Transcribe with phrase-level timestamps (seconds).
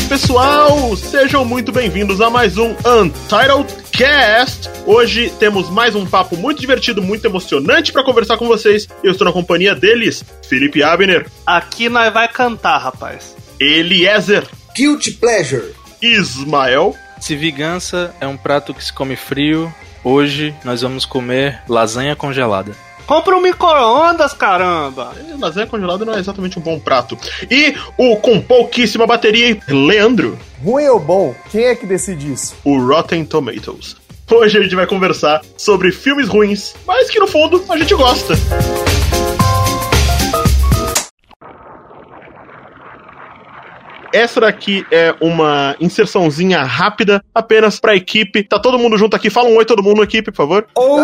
[0.00, 0.96] Saudações, pessoal!
[0.96, 4.70] Sejam muito bem-vindos a mais um Untitled Cast.
[4.86, 8.88] Hoje temos mais um papo muito divertido, muito emocionante para conversar com vocês.
[9.02, 11.26] Eu estou na companhia deles, Felipe Abner.
[11.46, 13.36] Aqui nós vai cantar, rapaz.
[13.58, 14.46] Eliezer.
[14.74, 15.74] Guilty Pleasure.
[16.00, 16.94] Ismael.
[17.20, 19.72] Se vingança é um prato que se come frio,
[20.02, 22.72] hoje nós vamos comer lasanha congelada.
[23.10, 25.12] Compra um micro-ondas, caramba!
[25.18, 27.18] É, lasanha congelada não é exatamente um bom prato.
[27.50, 30.38] E o com pouquíssima bateria, Leandro.
[30.62, 31.34] Ruim ou bom?
[31.50, 32.54] Quem é que decide isso?
[32.62, 33.96] O Rotten Tomatoes.
[34.30, 38.34] Hoje a gente vai conversar sobre filmes ruins, mas que no fundo a gente gosta.
[44.12, 48.42] Essa daqui é uma inserçãozinha rápida, apenas pra equipe.
[48.42, 49.30] Tá todo mundo junto aqui.
[49.30, 50.66] Fala um oi todo mundo na equipe, por favor.
[50.76, 51.00] Oi,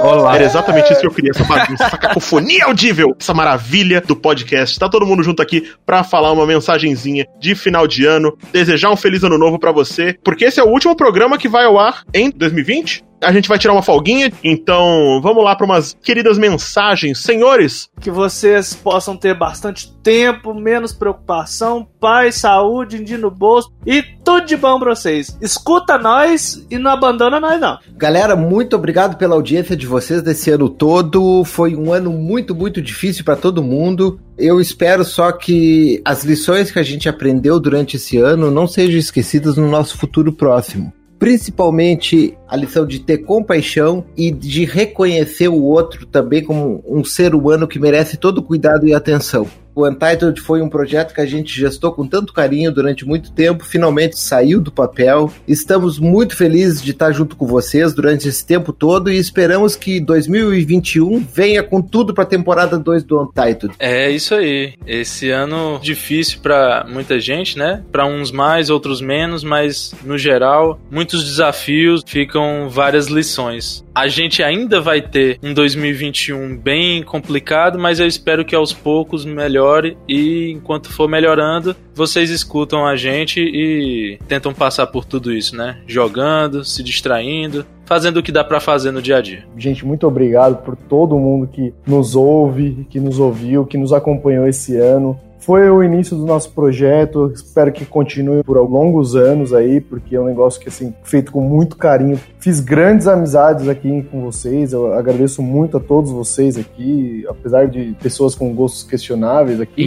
[0.00, 0.34] Olá.
[0.34, 4.78] Era exatamente isso que eu queria, essa bagunça, essa cacofonia audível, essa maravilha do podcast.
[4.78, 8.96] Tá todo mundo junto aqui pra falar uma mensagenzinha de final de ano, desejar um
[8.96, 12.02] feliz ano novo pra você, porque esse é o último programa que vai ao ar
[12.14, 17.18] em 2020 a gente vai tirar uma folguinha, então vamos lá para umas queridas mensagens.
[17.18, 24.02] Senhores, Que vocês possam ter bastante tempo, menos preocupação, paz, saúde, dinheiro no bolso e
[24.24, 25.36] tudo de bom pra vocês.
[25.40, 27.78] Escuta nós e não abandona nós, não.
[27.96, 31.44] Galera, muito obrigado pela audiência de vocês desse ano todo.
[31.44, 34.18] Foi um ano muito, muito difícil para todo mundo.
[34.38, 38.98] Eu espero só que as lições que a gente aprendeu durante esse ano não sejam
[38.98, 40.92] esquecidas no nosso futuro próximo.
[41.20, 47.34] Principalmente a lição de ter compaixão e de reconhecer o outro também como um ser
[47.34, 49.46] humano que merece todo o cuidado e atenção.
[49.74, 53.64] O Untitled foi um projeto que a gente gestou com tanto carinho durante muito tempo,
[53.64, 55.32] finalmente saiu do papel.
[55.46, 60.00] Estamos muito felizes de estar junto com vocês durante esse tempo todo e esperamos que
[60.00, 63.74] 2021 venha com tudo para a temporada 2 do Untitled.
[63.78, 64.74] É isso aí.
[64.86, 67.82] Esse ano difícil pra muita gente, né?
[67.90, 73.84] Pra uns mais, outros menos, mas no geral, muitos desafios, ficam várias lições.
[73.94, 79.24] A gente ainda vai ter um 2021 bem complicado, mas eu espero que aos poucos
[79.60, 85.54] melhore e enquanto for melhorando, vocês escutam a gente e tentam passar por tudo isso,
[85.54, 85.78] né?
[85.86, 89.44] Jogando, se distraindo, fazendo o que dá pra fazer no dia a dia.
[89.56, 94.48] Gente, muito obrigado por todo mundo que nos ouve, que nos ouviu, que nos acompanhou
[94.48, 95.18] esse ano.
[95.40, 100.20] Foi o início do nosso projeto, espero que continue por longos anos aí, porque é
[100.20, 102.18] um negócio que, assim, feito com muito carinho.
[102.38, 107.96] Fiz grandes amizades aqui com vocês, eu agradeço muito a todos vocês aqui, apesar de
[108.02, 109.82] pessoas com gostos questionáveis aqui.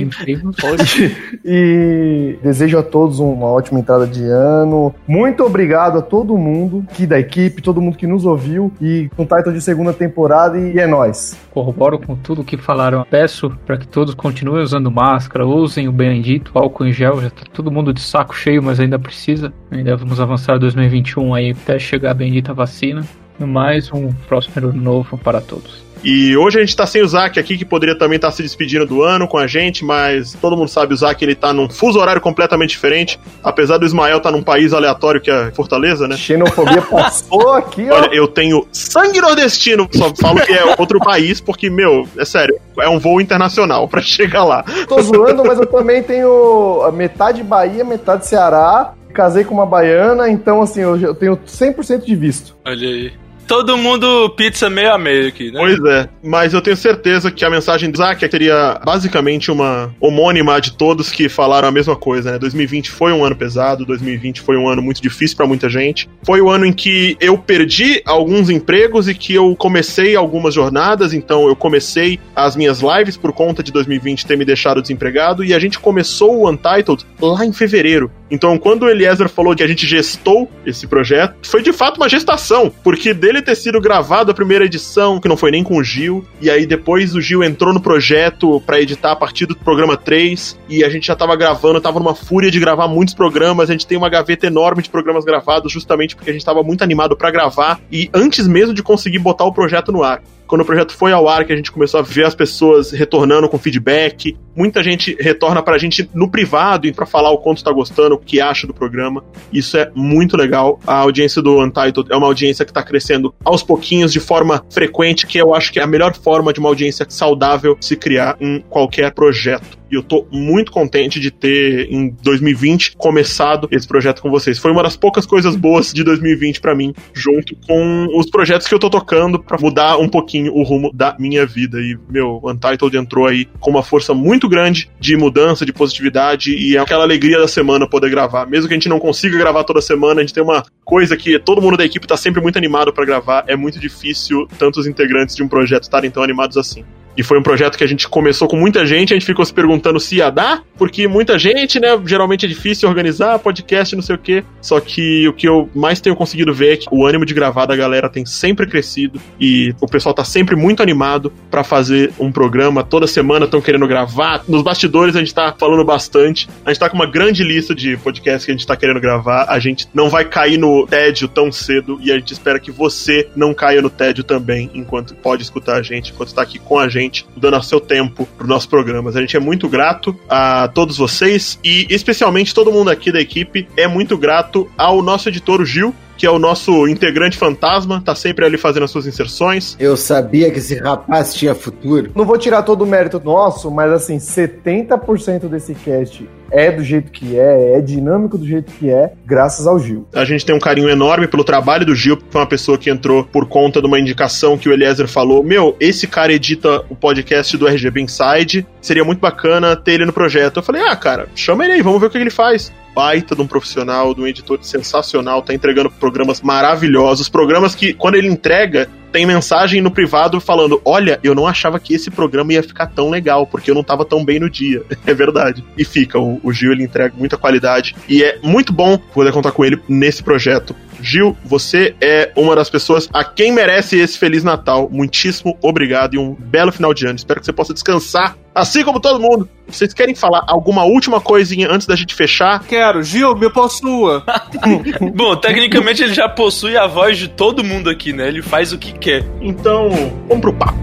[1.46, 4.94] E desejo a todos uma ótima entrada de ano.
[5.08, 9.26] Muito obrigado a todo mundo aqui da equipe, todo mundo que nos ouviu e com
[9.26, 11.38] title de segunda temporada e é nóis.
[11.52, 13.06] corroboro com tudo que falaram.
[13.10, 17.22] Peço para que todos continuem usando máscara, usem o bendito álcool em gel.
[17.22, 19.54] Já tá todo mundo de saco cheio, mas ainda precisa.
[19.72, 23.06] Ainda vamos avançar 2021 aí até chegar a bendita vacina.
[23.40, 25.84] No mais, um próspero novo para todos.
[26.04, 28.86] E hoje a gente tá sem o Zac aqui, que poderia também estar se despedindo
[28.86, 31.98] do ano com a gente, mas todo mundo sabe o Zac, ele tá num fuso
[31.98, 33.18] horário completamente diferente.
[33.42, 36.18] Apesar do Ismael estar num país aleatório que é Fortaleza, né?
[36.18, 37.96] Xenofobia passou aqui, ó.
[37.96, 42.60] Olha, eu tenho sangue nordestino, só falo que é outro país, porque, meu, é sério,
[42.80, 44.64] é um voo internacional pra chegar lá.
[44.88, 48.94] Tô zoando, mas eu também tenho metade Bahia, metade Ceará.
[49.14, 52.56] Casei com uma baiana, então assim, eu eu tenho 100% de visto.
[52.66, 53.23] Olha aí.
[53.48, 55.60] Todo mundo pizza meio a meio aqui, né?
[55.60, 60.60] Pois é, mas eu tenho certeza que a mensagem do Zac seria basicamente uma homônima
[60.60, 62.40] de todos que falaram a mesma coisa, né?
[62.40, 66.10] 2020 foi um ano pesado, 2020 foi um ano muito difícil pra muita gente.
[66.24, 71.14] Foi o ano em que eu perdi alguns empregos e que eu comecei algumas jornadas,
[71.14, 75.54] então eu comecei as minhas lives por conta de 2020 ter me deixado desempregado e
[75.54, 78.12] a gente começou o Untitled lá em fevereiro.
[78.32, 82.10] Então, quando o Eliezer falou que a gente gestou esse projeto, foi de fato uma
[82.10, 86.26] gestação, porque ter sido gravado a primeira edição, que não foi nem com o Gil,
[86.42, 90.60] e aí depois o Gil entrou no projeto pra editar a partir do programa 3,
[90.70, 93.88] e a gente já tava gravando, tava numa fúria de gravar muitos programas, a gente
[93.88, 97.32] tem uma gaveta enorme de programas gravados, justamente porque a gente tava muito animado pra
[97.32, 100.22] gravar, e antes mesmo de conseguir botar o projeto no ar.
[100.54, 103.50] Quando o projeto foi ao ar, que a gente começou a ver as pessoas retornando
[103.50, 104.38] com feedback.
[104.56, 108.20] Muita gente retorna pra gente no privado e pra falar o quanto tá gostando, o
[108.20, 109.24] que acha do programa.
[109.52, 110.80] Isso é muito legal.
[110.86, 115.26] A audiência do Untitled é uma audiência que tá crescendo aos pouquinhos, de forma frequente,
[115.26, 118.64] que eu acho que é a melhor forma de uma audiência saudável se criar em
[118.70, 119.83] qualquer projeto.
[119.94, 124.58] E eu tô muito contente de ter, em 2020, começado esse projeto com vocês.
[124.58, 128.74] Foi uma das poucas coisas boas de 2020 para mim, junto com os projetos que
[128.74, 131.80] eu tô tocando para mudar um pouquinho o rumo da minha vida.
[131.80, 136.76] E, meu, Untitled entrou aí com uma força muito grande de mudança, de positividade e
[136.76, 138.48] é aquela alegria da semana poder gravar.
[138.48, 141.38] Mesmo que a gente não consiga gravar toda semana, a gente tem uma coisa que
[141.38, 143.44] todo mundo da equipe tá sempre muito animado para gravar.
[143.46, 146.84] É muito difícil tantos integrantes de um projeto estarem tão animados assim.
[147.16, 149.54] E foi um projeto que a gente começou com muita gente, a gente ficou se
[149.54, 151.90] perguntando se ia dar, porque muita gente, né?
[152.06, 154.44] Geralmente é difícil organizar podcast, não sei o quê.
[154.62, 157.66] Só que o que eu mais tenho conseguido ver é que o ânimo de gravar
[157.66, 162.32] da galera tem sempre crescido e o pessoal tá sempre muito animado para fazer um
[162.32, 162.84] programa.
[162.84, 164.44] Toda semana estão querendo gravar.
[164.48, 166.50] Nos bastidores a gente tá falando bastante.
[166.66, 169.46] A gente tá com uma grande lista de podcasts que a gente tá querendo gravar.
[169.50, 173.30] A gente não vai cair no tédio tão cedo e a gente espera que você
[173.36, 176.90] não caia no tédio também enquanto pode escutar a gente, enquanto tá aqui com a
[176.90, 179.16] gente gente, dando seu tempo para os nossos programas.
[179.16, 183.68] A gente é muito grato a todos vocês e especialmente todo mundo aqui da equipe
[183.78, 188.16] é muito grato ao nosso editor o Gil, que é o nosso integrante fantasma, tá
[188.16, 189.76] sempre ali fazendo as suas inserções.
[189.78, 192.12] Eu sabia que esse rapaz tinha futuro.
[192.16, 197.12] Não vou tirar todo o mérito nosso, mas assim, 70% desse cast é do jeito
[197.12, 200.08] que é, é dinâmico do jeito que é, graças ao Gil.
[200.14, 203.26] A gente tem um carinho enorme pelo trabalho do Gil, foi uma pessoa que entrou
[203.26, 207.58] por conta de uma indicação que o Eliezer falou: Meu, esse cara edita o podcast
[207.58, 210.58] do RGB Inside, seria muito bacana ter ele no projeto.
[210.58, 213.42] Eu falei: Ah, cara, chama ele aí, vamos ver o que ele faz baita de
[213.42, 218.90] um profissional, de um editor sensacional, tá entregando programas maravilhosos, programas que, quando ele entrega,
[219.14, 223.10] tem mensagem no privado falando: Olha, eu não achava que esse programa ia ficar tão
[223.10, 224.84] legal, porque eu não tava tão bem no dia.
[225.06, 225.64] é verdade.
[225.78, 227.96] E fica, o, o Gil ele entrega muita qualidade.
[228.10, 230.76] E é muito bom poder contar com ele nesse projeto.
[231.04, 234.90] Gil, você é uma das pessoas a quem merece esse Feliz Natal.
[234.90, 237.18] Muitíssimo obrigado e um belo final de ano.
[237.18, 239.50] Espero que você possa descansar, assim como todo mundo.
[239.68, 242.64] Vocês querem falar alguma última coisinha antes da gente fechar?
[242.64, 243.04] Quero.
[243.04, 244.24] Gil, me possua.
[245.14, 248.28] Bom, tecnicamente ele já possui a voz de todo mundo aqui, né?
[248.28, 249.24] Ele faz o que quer.
[249.42, 249.90] Então,
[250.28, 250.82] vamos pro papo.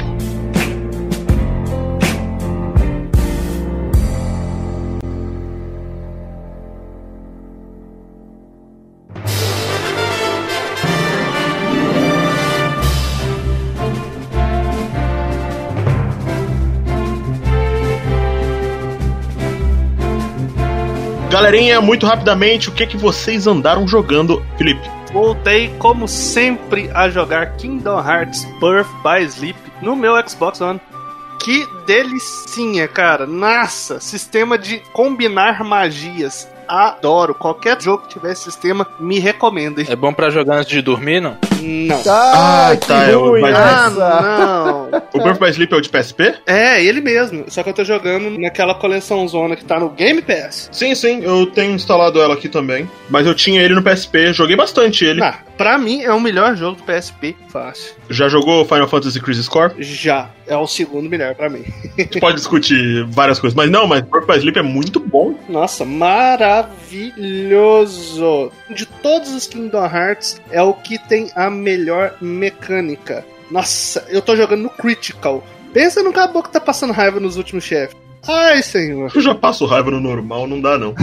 [21.31, 25.00] Galerinha, muito rapidamente, o que que vocês andaram jogando, Felipe?
[25.13, 30.81] Voltei, como sempre, a jogar Kingdom Hearts Birth by Sleep no meu Xbox One.
[31.43, 33.27] Que delicinha, cara.
[33.27, 36.49] Nossa, sistema de combinar magias.
[36.71, 37.35] Adoro.
[37.35, 39.81] Qualquer jogo que tiver sistema, me recomendo.
[39.81, 41.37] É bom para jogar antes de dormir, não?
[41.61, 42.01] Não.
[42.07, 45.01] Ah, que tá, é o mais- Ah, não.
[45.13, 46.35] O Birth by Sleep é o de PSP?
[46.47, 47.45] É, ele mesmo.
[47.49, 50.69] Só que eu tô jogando naquela coleção zona que tá no Game Pass.
[50.73, 52.89] Sim, sim, eu tenho instalado ela aqui também.
[53.11, 55.23] Mas eu tinha ele no PSP, joguei bastante ele.
[55.23, 57.37] Ah, pra mim é o melhor jogo do PSP.
[57.49, 57.93] Fácil.
[58.09, 59.75] Já jogou Final Fantasy Crisis Core?
[59.81, 60.31] Já.
[60.47, 61.63] É o segundo melhor pra mim.
[61.97, 65.35] A gente pode discutir várias coisas, mas não, mas Birth by Sleep é muito bom.
[65.49, 66.60] Nossa, maravilhoso!
[68.69, 73.25] De todos os Kingdom Hearts, é o que tem a melhor mecânica.
[73.51, 75.45] Nossa, eu tô jogando no Critical.
[75.73, 77.97] Pensa no caboclo que tá passando raiva nos últimos chefes.
[78.29, 79.11] Ai, senhor.
[79.15, 80.95] Eu já passo raiva no normal, não dá não.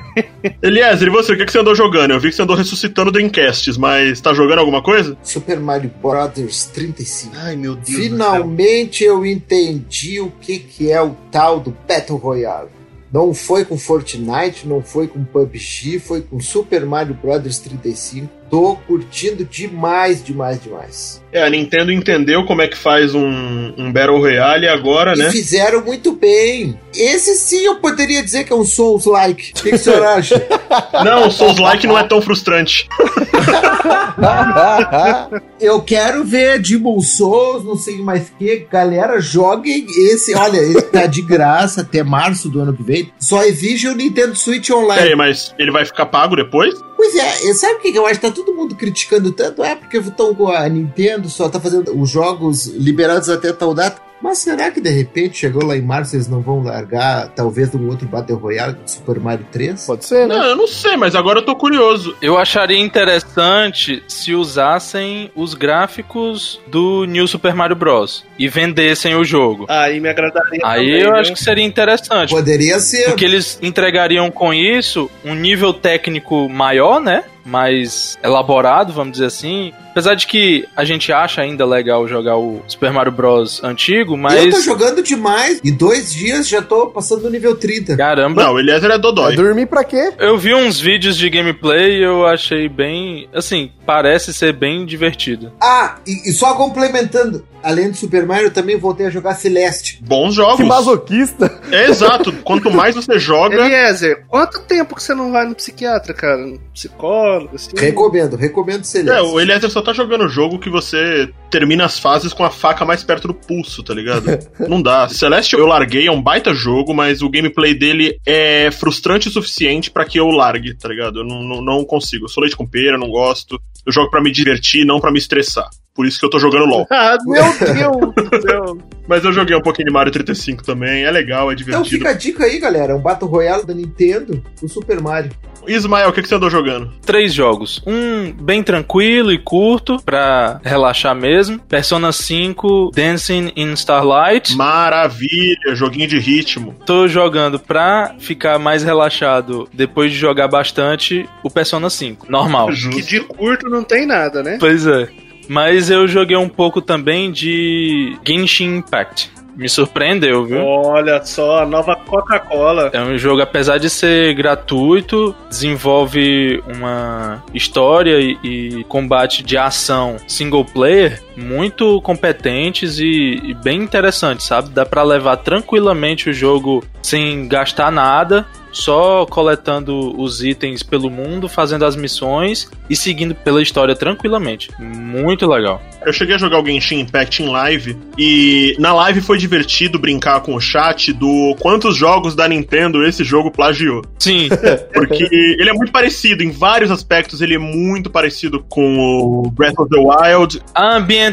[0.62, 2.12] Eliezer, e você, o que que você andou jogando?
[2.12, 5.16] Eu vi que você andou ressuscitando Dreamcasts, mas tá jogando alguma coisa?
[5.22, 7.34] Super Mario Brothers 35.
[7.36, 12.79] Ai, meu Deus Finalmente eu entendi o que, que é o tal do Battle Royale.
[13.12, 18.28] Não foi com Fortnite, não foi com PUBG, foi com Super Mario Brothers 35.
[18.48, 21.22] Tô curtindo demais, demais, demais.
[21.32, 25.30] É, a Nintendo entendeu como é que faz um, um Battle Royale agora, E né?
[25.30, 26.76] fizeram muito bem.
[26.92, 29.52] Esse sim eu poderia dizer que é um Souls-like.
[29.52, 30.44] O que, que o senhor acha?
[31.04, 32.88] Não, o Souls-like não é tão frustrante.
[35.60, 38.66] Eu quero ver Demon Souls, não sei mais que.
[38.70, 40.34] Galera, joguem esse.
[40.34, 43.12] Olha, ele tá de graça até março do ano que vem.
[43.18, 45.02] Só exige o Nintendo Switch Online.
[45.02, 46.74] Peraí, mas ele vai ficar pago depois?
[46.96, 48.20] Pois é, sabe o que que eu acho?
[48.20, 49.62] Tá todo mundo criticando tanto.
[49.62, 50.00] É porque
[50.34, 54.09] com a Nintendo, só tá fazendo os jogos liberados até tal data.
[54.20, 57.88] Mas será que de repente chegou lá em março eles não vão largar talvez um
[57.88, 59.86] outro Battle Royale do Super Mario 3?
[59.86, 60.36] Pode ser, né?
[60.36, 62.14] Não, eu não sei, mas agora eu tô curioso.
[62.20, 68.24] Eu acharia interessante se usassem os gráficos do New Super Mario Bros.
[68.38, 69.66] e vendessem o jogo.
[69.68, 70.60] Aí me agradaria.
[70.64, 71.16] Aí também, eu viu?
[71.16, 72.30] acho que seria interessante.
[72.30, 73.06] Poderia ser.
[73.06, 77.24] Porque eles entregariam com isso um nível técnico maior, né?
[77.44, 79.72] Mais elaborado, vamos dizer assim.
[79.90, 83.62] Apesar de que a gente acha ainda legal jogar o Super Mario Bros.
[83.64, 84.64] antigo, Eu tô mas.
[84.64, 85.60] jogando demais.
[85.64, 87.96] Em dois dias já tô passando do nível 30.
[87.96, 88.44] Caramba.
[88.44, 89.34] Não, o Eliezer é Dodói.
[89.34, 90.12] Dormir pra quê?
[90.18, 93.28] Eu vi uns vídeos de gameplay e eu achei bem.
[93.34, 95.52] Assim, parece ser bem divertido.
[95.60, 97.44] Ah, e, e só complementando.
[97.62, 100.00] Além do Super Mario, eu também voltei a jogar Celeste.
[100.02, 100.66] Bons Que jogos.
[100.66, 101.60] masoquista.
[101.70, 102.32] É exato.
[102.44, 106.38] Quanto mais você joga, Eliezer, quanto tempo que você não vai no psiquiatra, cara?
[106.38, 107.70] No psicólogo, assim?
[107.76, 109.18] Recomendo, recomendo Celeste.
[109.18, 112.84] É, o Eliezer só tá jogando jogo que você termina as fases com a faca
[112.84, 114.26] mais perto do pulso, tá ligado?
[114.68, 115.08] Não dá.
[115.08, 119.90] Celeste eu larguei, é um baita jogo, mas o gameplay dele é frustrante o suficiente
[119.90, 121.20] pra que eu largue, tá ligado?
[121.20, 122.24] Eu não, não, não consigo.
[122.24, 123.60] Eu sou leite com pera, não gosto.
[123.84, 125.68] Eu jogo pra me divertir, não pra me estressar.
[125.94, 126.86] Por isso que eu tô jogando LOL.
[126.90, 127.42] Ah, meu
[127.74, 128.78] Deus do céu.
[129.08, 131.88] Mas eu joguei um pouquinho de Mario 35 também, é legal, é Então divertido.
[131.98, 132.94] fica a dica aí, galera.
[132.96, 135.32] Um Battle Royale da Nintendo, o Super Mario.
[135.66, 136.90] Ismael, o que, que você andou jogando?
[137.04, 137.82] Três jogos.
[137.86, 141.58] Um bem tranquilo e curto, pra relaxar mesmo.
[141.58, 144.56] Persona 5 Dancing in Starlight.
[144.56, 146.74] Maravilha, joguinho de ritmo.
[146.86, 152.30] Tô jogando pra ficar mais relaxado depois de jogar bastante o Persona 5.
[152.30, 152.68] Normal.
[152.68, 153.02] Que Justo.
[153.02, 154.56] de curto não tem nada, né?
[154.58, 155.08] Pois é.
[155.50, 159.32] Mas eu joguei um pouco também de Genshin Impact.
[159.56, 160.64] Me surpreendeu, viu?
[160.64, 162.88] Olha só, a nova Coca-Cola.
[162.92, 170.18] É um jogo, apesar de ser gratuito, desenvolve uma história e, e combate de ação
[170.28, 174.70] single player muito competentes e, e bem interessantes, sabe?
[174.70, 181.48] Dá pra levar tranquilamente o jogo sem gastar nada, só coletando os itens pelo mundo,
[181.48, 184.70] fazendo as missões e seguindo pela história tranquilamente.
[184.78, 185.82] Muito legal.
[186.04, 190.40] Eu cheguei a jogar o Genshin Impact em live e na live foi divertido brincar
[190.40, 194.02] com o chat do quantos jogos da Nintendo esse jogo plagiou.
[194.18, 194.48] Sim,
[194.92, 199.78] Porque ele é muito parecido, em vários aspectos ele é muito parecido com o Breath
[199.78, 200.60] of the Wild.
[200.74, 201.29] a ambientação,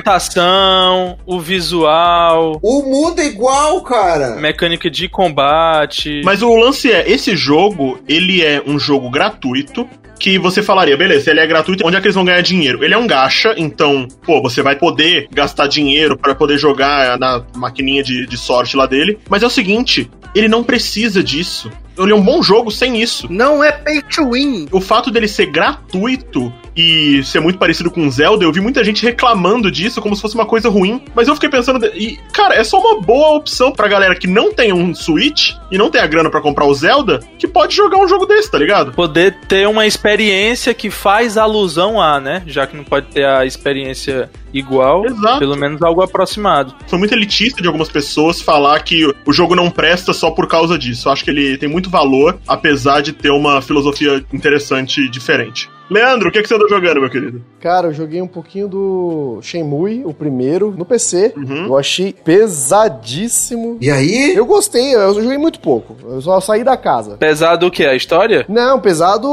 [1.25, 4.35] o visual, O mundo é igual, cara.
[4.35, 6.21] mecânica de combate.
[6.23, 9.87] Mas o lance é, esse jogo, ele é um jogo gratuito,
[10.19, 12.83] que você falaria, beleza, ele é gratuito, onde é que eles vão ganhar dinheiro?
[12.83, 17.43] Ele é um gacha, então, pô, você vai poder gastar dinheiro para poder jogar na
[17.55, 19.19] maquininha de, de sorte lá dele.
[19.29, 21.71] Mas é o seguinte, ele não precisa disso.
[21.97, 23.27] Ele é um bom jogo sem isso.
[23.31, 24.67] Não é pay to win.
[24.71, 29.03] O fato dele ser gratuito e ser muito parecido com Zelda, eu vi muita gente
[29.03, 31.01] reclamando disso como se fosse uma coisa ruim.
[31.15, 34.53] Mas eu fiquei pensando, e, cara, é só uma boa opção pra galera que não
[34.53, 37.97] tem um Switch e não tem a grana pra comprar o Zelda, que pode jogar
[37.97, 38.93] um jogo desse, tá ligado?
[39.07, 42.43] poder ter uma experiência que faz alusão a, né?
[42.45, 45.39] Já que não pode ter a experiência igual, Exato.
[45.39, 46.73] pelo menos algo aproximado.
[46.87, 50.77] Foi muito elitista de algumas pessoas falar que o jogo não presta só por causa
[50.77, 51.07] disso.
[51.07, 55.69] Eu acho que ele tem muito valor, apesar de ter uma filosofia interessante e diferente.
[55.89, 57.41] Leandro, o que, que você andou jogando, meu querido?
[57.59, 61.33] Cara, eu joguei um pouquinho do Shenmue, o primeiro, no PC.
[61.35, 61.65] Uhum.
[61.67, 63.77] Eu achei pesadíssimo.
[63.79, 64.35] E aí?
[64.35, 65.95] Eu gostei, eu joguei muito pouco.
[66.03, 67.17] Eu só saí da casa.
[67.17, 67.85] Pesado o que?
[67.85, 68.45] A história?
[68.49, 69.27] Não, pesado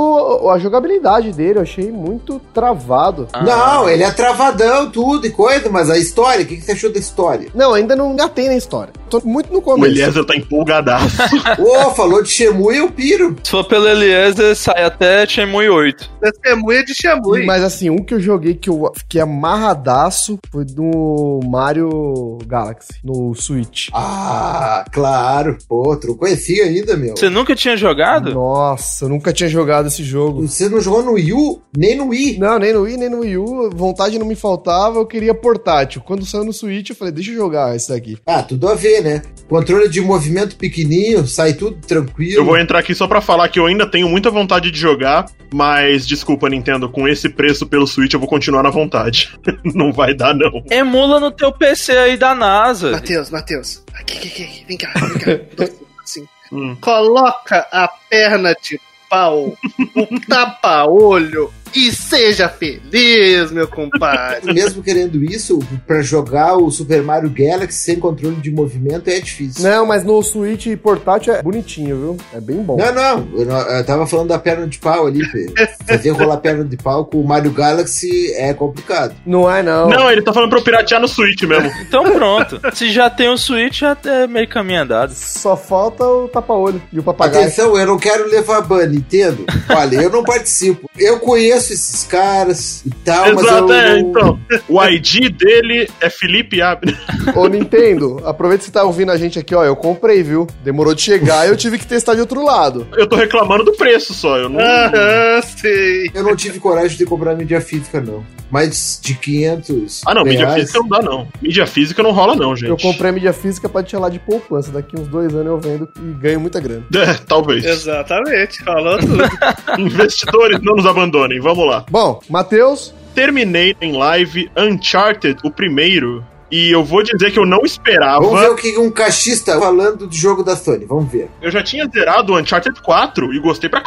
[0.50, 3.28] a jogabilidade dele, eu achei muito travado.
[3.32, 3.42] Ah.
[3.42, 6.92] Não, ele é travadão, tudo e coisa, mas a história, o que, que você achou
[6.92, 7.49] da história?
[7.54, 8.92] Não, ainda não engatei na história.
[9.14, 9.92] Tô muito no O começo.
[9.92, 11.16] Eliezer tá empolgadaço.
[11.62, 13.37] Ô, falou de Shemui, eu piro.
[13.44, 16.11] Se for pelo Eliezer, sai até Shenmue 8.
[16.21, 17.47] Testemunha de Shamui.
[17.47, 23.33] Mas assim, um que eu joguei que eu fiquei amarradaço foi do Mario Galaxy, no
[23.37, 23.88] Switch.
[23.92, 25.59] Ah, claro.
[25.68, 27.16] Pô, tu não conhecia ainda, meu.
[27.16, 28.35] Você nunca tinha jogado?
[28.35, 30.49] Nossa, eu nunca tinha jogado esse jogo.
[30.49, 32.38] Você não jogou no Wii U, nem no Wii.
[32.38, 33.71] Não, nem no Wii, nem no Wii U.
[33.73, 36.02] Vontade não me faltava, eu queria portátil.
[36.04, 38.18] Quando saiu no Switch, eu falei, deixa eu jogar esse daqui.
[38.26, 39.23] Ah, tudo a ver, né?
[39.49, 42.40] Controle de movimento pequenininho, sai tudo tranquilo.
[42.40, 45.26] Eu vou entrar aqui só pra falar que eu ainda tenho muita vontade de jogar,
[45.52, 49.38] mas desculpa, Nintendo, com esse preço pelo Switch eu vou continuar na vontade.
[49.62, 50.64] não vai dar, não.
[50.70, 52.92] Emula no teu PC aí da NASA.
[52.92, 53.84] Matheus, Matheus.
[53.92, 54.64] Aqui, aqui, aqui.
[54.66, 55.64] Vem cá, vem cá.
[56.02, 56.26] assim.
[56.50, 56.76] Hum.
[56.80, 58.80] Coloca a perna de
[59.11, 59.56] pau,
[59.94, 64.52] o tapa-olho e seja feliz, meu compadre.
[64.54, 69.62] Mesmo querendo isso, pra jogar o Super Mario Galaxy sem controle de movimento é difícil.
[69.68, 72.16] Não, mas no Switch portátil é bonitinho, viu?
[72.32, 72.76] É bem bom.
[72.76, 75.54] Não, não, eu, não- eu tava falando da perna de pau ali, Pedro.
[75.86, 79.14] Fazer rolar perna de pau com o Mario Galaxy é complicado.
[79.26, 79.88] Não é, não.
[79.88, 81.70] Não, ele tá falando pra eu piratear no Switch mesmo.
[81.94, 82.60] Então pronto.
[82.74, 85.12] Se já tem o Switch, já é meio caminho andado.
[85.14, 87.44] Só falta o tapa-olho e o papagaio.
[87.44, 89.44] Atenção, eu não quero levar ban, entendo?
[89.70, 90.90] Olha, eu não participo.
[90.98, 94.40] Eu conheço conheço esses caras e tal, mas Exato, eu é, não- então.
[94.68, 96.97] O ID dele é Felipe Abner.
[97.35, 99.64] Ô, Nintendo, aproveita que você tá ouvindo a gente aqui, ó.
[99.64, 100.47] Eu comprei, viu?
[100.62, 102.87] Demorou de chegar e eu tive que testar de outro lado.
[102.97, 104.37] Eu tô reclamando do preço só.
[104.38, 104.61] Eu não.
[104.61, 106.11] Aham, sei.
[106.14, 108.25] eu não tive coragem de comprar mídia física, não.
[108.50, 110.61] Mais de 500 Ah, não, mídia reais.
[110.62, 111.28] física não dá, não.
[111.42, 112.68] Mídia física não rola, não, gente.
[112.68, 114.71] Eu comprei a mídia física pra te lá de poupança.
[114.71, 116.85] Daqui uns dois anos eu vendo e ganho muita grana.
[117.04, 117.64] É, talvez.
[117.64, 119.23] Exatamente, falou tudo.
[119.78, 121.38] Investidores, não nos abandonem.
[121.40, 121.84] Vamos lá.
[121.90, 126.25] Bom, Matheus, Terminei em live Uncharted, o primeiro.
[126.50, 128.25] E eu vou dizer que eu não esperava.
[128.25, 130.84] Vamos ver o que um cachista falando do jogo da Sony.
[130.84, 131.30] Vamos ver.
[131.40, 133.87] Eu já tinha zerado o Uncharted 4 e gostei pra c...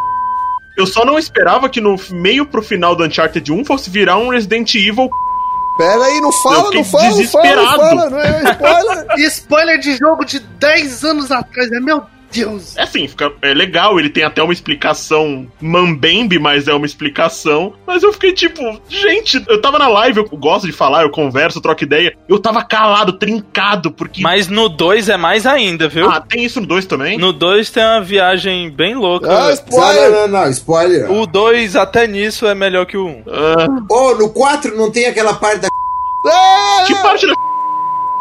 [0.78, 4.30] Eu só não esperava que no meio pro final do Uncharted 1 fosse virar um
[4.30, 5.10] Resident Evil.
[5.78, 7.78] pera aí, não fala, não fala, não fala, não desesperado.
[7.78, 9.06] fala, não é spoiler.
[9.28, 11.80] Spoiler de jogo de 10 anos atrás, né?
[11.80, 12.76] Meu Deus.
[12.78, 17.74] É assim, fica, é legal, ele tem até uma explicação mambembe, mas é uma explicação.
[17.86, 21.62] Mas eu fiquei tipo, gente, eu tava na live, eu gosto de falar, eu converso,
[21.62, 22.16] troco ideia.
[22.28, 24.22] Eu tava calado, trincado, porque.
[24.22, 26.10] Mas no 2 é mais ainda, viu?
[26.10, 27.18] Ah, tem isso no 2 também?
[27.18, 29.48] No 2 tem uma viagem bem louca.
[29.48, 30.12] Ah, spoiler.
[30.12, 31.12] não, não, não, spoiler.
[31.12, 33.24] O 2 até nisso é melhor que o 1.
[33.28, 35.68] Ah, Oh, no 4 não tem aquela parte da.
[36.26, 37.34] Ah, que parte da.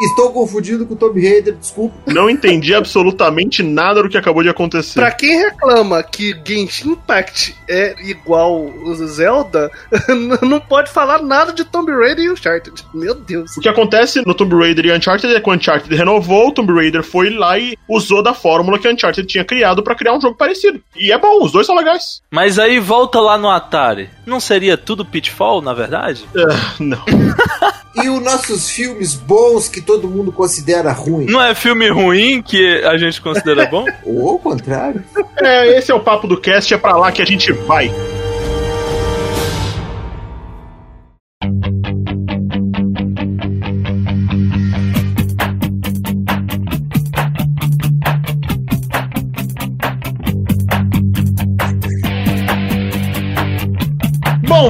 [0.01, 1.95] Estou confundindo com o Tomb Raider, desculpa.
[2.07, 5.01] Não entendi absolutamente nada do que acabou de acontecer.
[5.01, 9.71] Pra quem reclama que Genshin Impact é igual o Zelda,
[10.43, 12.85] não pode falar nada de Tomb Raider e Uncharted.
[12.93, 13.57] Meu Deus.
[13.57, 16.73] O que acontece no Tomb Raider e Uncharted é que o Uncharted renovou, o Tomb
[16.73, 20.21] Raider foi lá e usou da fórmula que o Uncharted tinha criado pra criar um
[20.21, 20.81] jogo parecido.
[20.95, 22.21] E é bom, os dois são legais.
[22.31, 24.11] Mas aí volta lá no Atari.
[24.27, 26.27] Não seria tudo Pitfall, na verdade?
[26.37, 27.03] Ah, não.
[28.03, 31.25] E os nossos filmes bons que todo mundo considera ruim.
[31.25, 33.87] Não é filme ruim que a gente considera bom?
[34.05, 35.03] Ou ao contrário.
[35.39, 37.91] É, esse é o papo do cast, é pra lá que a gente vai.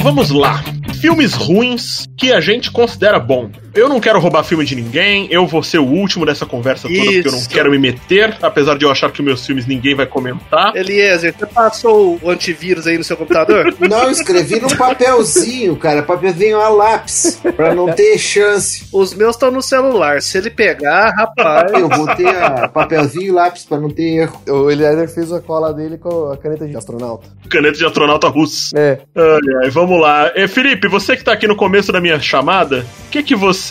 [0.07, 0.63] Vamos lá.
[1.01, 3.51] Filmes ruins que a gente considera bom.
[3.77, 6.99] Eu não quero roubar filme de ninguém, eu vou ser o último dessa conversa toda,
[6.99, 7.49] porque eu não Isso.
[7.49, 10.75] quero me meter, apesar de eu achar que meus filmes ninguém vai comentar.
[10.75, 13.75] Eliezer, você passou o antivírus aí no seu computador?
[13.87, 16.03] Não, escrevi num papelzinho, cara.
[16.03, 17.41] Papelzinho a lápis.
[17.55, 18.87] Pra não ter chance.
[18.93, 20.23] Os meus estão no celular.
[20.23, 21.73] Se ele pegar, rapaz.
[21.73, 24.41] Eu botei a papelzinho e lápis pra não ter erro.
[24.49, 27.29] O Eliander fez a cola dele com a caneta de astronauta.
[27.51, 28.77] Caneta de astronauta russo.
[28.77, 28.99] É.
[29.15, 30.33] Ai, ai, vamos lá.
[30.35, 33.66] Eh, Felipe, você que tá aqui no começo da minha chamada, o que que você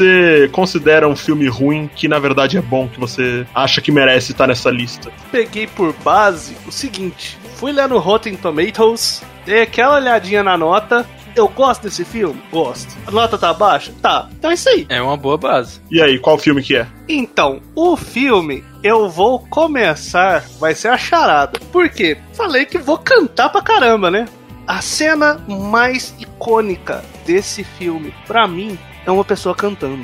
[0.52, 4.48] considera um filme ruim que na verdade é bom, que você acha que merece estar
[4.48, 5.12] nessa lista?
[5.32, 11.06] Peguei por base o seguinte: fui lá no Rotten Tomatoes, dei aquela olhadinha na nota.
[11.36, 12.42] Eu gosto desse filme?
[12.50, 12.96] Gosto.
[13.06, 13.92] A nota tá baixa?
[14.02, 14.30] Tá.
[14.40, 14.86] Então é isso aí.
[14.88, 15.82] É uma boa base.
[15.92, 16.88] E aí, qual filme que é?
[17.10, 21.60] Então, o filme eu vou começar, vai ser a charada.
[21.74, 22.18] Por quê?
[22.32, 24.26] Falei que vou cantar pra caramba, né?
[24.66, 30.04] A cena mais icônica desse filme, pra mim, é uma pessoa cantando.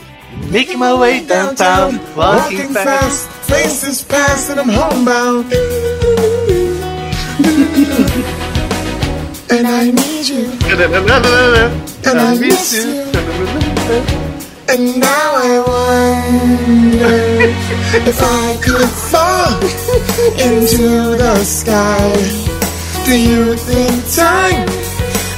[0.49, 3.27] Make my way downtown, walking fast.
[3.47, 5.51] Faces past and I'm homebound.
[9.49, 10.51] and I need you,
[12.05, 13.03] and I miss you,
[14.69, 17.17] and now I wonder
[18.07, 19.59] if I could fall
[20.39, 22.13] into the sky.
[23.05, 24.69] Do you think time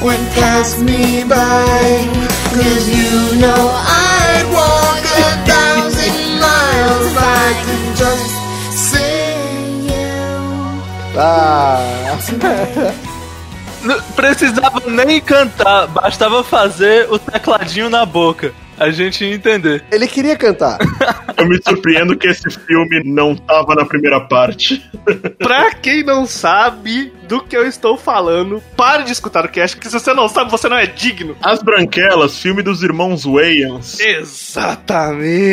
[0.03, 2.32] went past me by?
[2.53, 8.29] Cause you know I'd walk a thousand miles if I could just
[8.77, 11.19] see you.
[11.19, 11.79] Ah,
[13.83, 18.53] Não precisava nem cantar, bastava fazer o tecladinho na boca.
[18.79, 19.83] A gente ia entender.
[19.91, 20.77] ele queria cantar.
[21.37, 24.83] Eu me surpreendo que esse filme não tava na primeira parte.
[25.37, 29.87] Pra quem não sabe do que eu estou falando, pare de escutar o cast, que
[29.87, 31.35] se você não sabe, você não é digno.
[31.41, 33.99] As Branquelas, filme dos irmãos Wayans.
[33.99, 35.43] Exatamente.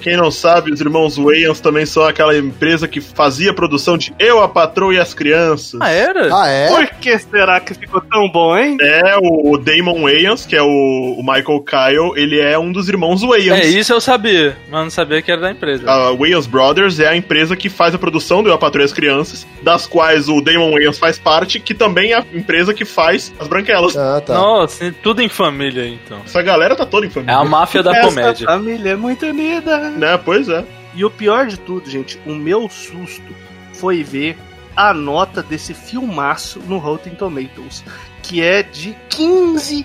[0.00, 4.14] Quem não sabe, os irmãos Wayans também são aquela empresa que fazia a produção de
[4.18, 5.80] Eu, a Patroa e as Crianças.
[5.80, 6.34] Ah, era?
[6.34, 6.68] Ah, é?
[6.68, 8.76] Por que será que ficou tão bom, hein?
[8.80, 13.22] É, o Damon Wayans, que é o, o Michael Kyle, ele é um dos irmãos
[13.22, 13.60] Wayans.
[13.60, 15.90] É, isso eu sabia, mas não sabia que era da empresa.
[15.90, 18.86] A Wayans Brothers é a empresa que faz a produção do Eu, a Patroa e
[18.86, 22.84] as Crianças, das quais o Damon Wayans faz parte, que também é a empresa que
[22.84, 23.96] faz as Branquelas.
[23.96, 24.34] Ah, tá.
[24.34, 26.20] Nossa, tudo em família então.
[26.24, 27.36] Essa galera tá toda em É família.
[27.36, 28.46] a máfia da Essa comédia.
[28.46, 29.90] família é muito unida.
[29.90, 30.64] Né, pois é.
[30.94, 33.34] E o pior de tudo, gente, o meu susto
[33.72, 34.36] foi ver
[34.76, 37.84] a nota desse filmaço no Rotten Tomatoes.
[38.22, 39.84] que é de 15%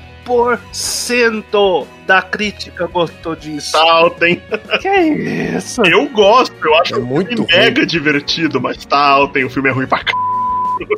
[2.06, 3.72] da crítica gostou disso.
[3.72, 4.42] Saltem.
[4.82, 5.08] Que é
[5.58, 5.82] isso?
[5.86, 9.98] Eu gosto, eu acho É muito mega divertido, mas saltem, o filme é ruim pra
[10.00, 10.06] c...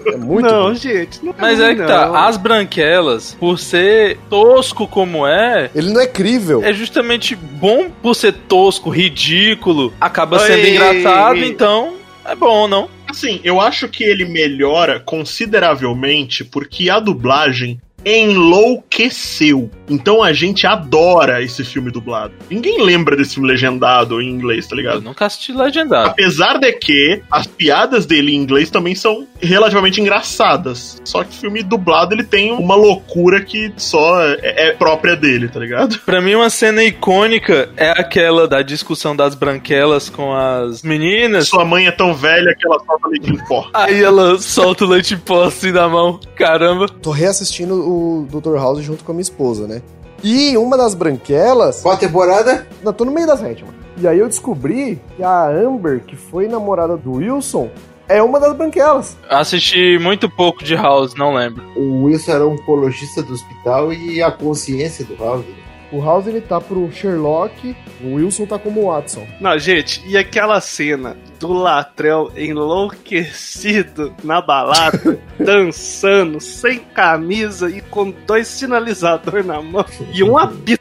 [0.08, 0.76] É muito não, ruim.
[0.76, 1.88] gente, não Mas ruim, é que não.
[1.88, 6.64] tá, as branquelas, por ser tosco como é, Ele não é crível.
[6.64, 10.72] é justamente bom por ser tosco, ridículo, acaba sendo Ei.
[10.76, 11.94] engraçado, então
[12.26, 12.90] é bom, não?
[13.08, 19.70] Assim, eu acho que ele melhora consideravelmente porque a dublagem enlouqueceu.
[19.90, 22.34] Então a gente adora esse filme dublado.
[22.50, 25.02] Ninguém lembra desse filme legendado em inglês, tá Eu ligado?
[25.02, 26.10] nunca assisti legendado.
[26.10, 31.02] Apesar de que as piadas dele em inglês também são relativamente engraçadas.
[31.04, 35.50] Só que o filme dublado ele tem uma loucura que só é, é própria dele,
[35.50, 36.00] tá ligado?
[36.06, 41.48] Pra mim, uma cena icônica é aquela da discussão das branquelas com as meninas.
[41.48, 43.70] Sua mãe é tão velha que ela solta leite em pó.
[43.74, 46.20] Aí ela solta o leite em pó assim na mão.
[46.36, 46.88] Caramba.
[46.88, 47.91] Tô reassistindo o
[48.30, 48.56] Dr.
[48.56, 49.82] House junto com a minha esposa, né?
[50.24, 51.82] E uma das branquelas.
[51.82, 52.68] Qual temporada?
[52.84, 53.74] Não, tô no meio da sétima.
[53.98, 57.70] E aí eu descobri que a Amber, que foi namorada do Wilson,
[58.08, 59.18] é uma das branquelas.
[59.30, 61.64] Assisti muito pouco de House, não lembro.
[61.76, 65.46] O Wilson era um oncologista do hospital e a consciência do House.
[65.92, 69.28] O House ele tá pro Sherlock, o Wilson tá como Watson.
[69.40, 78.12] Não, gente, e aquela cena do Latrell enlouquecido na balada, dançando, sem camisa e com
[78.12, 80.81] dois sinalizadores na mão e um apito.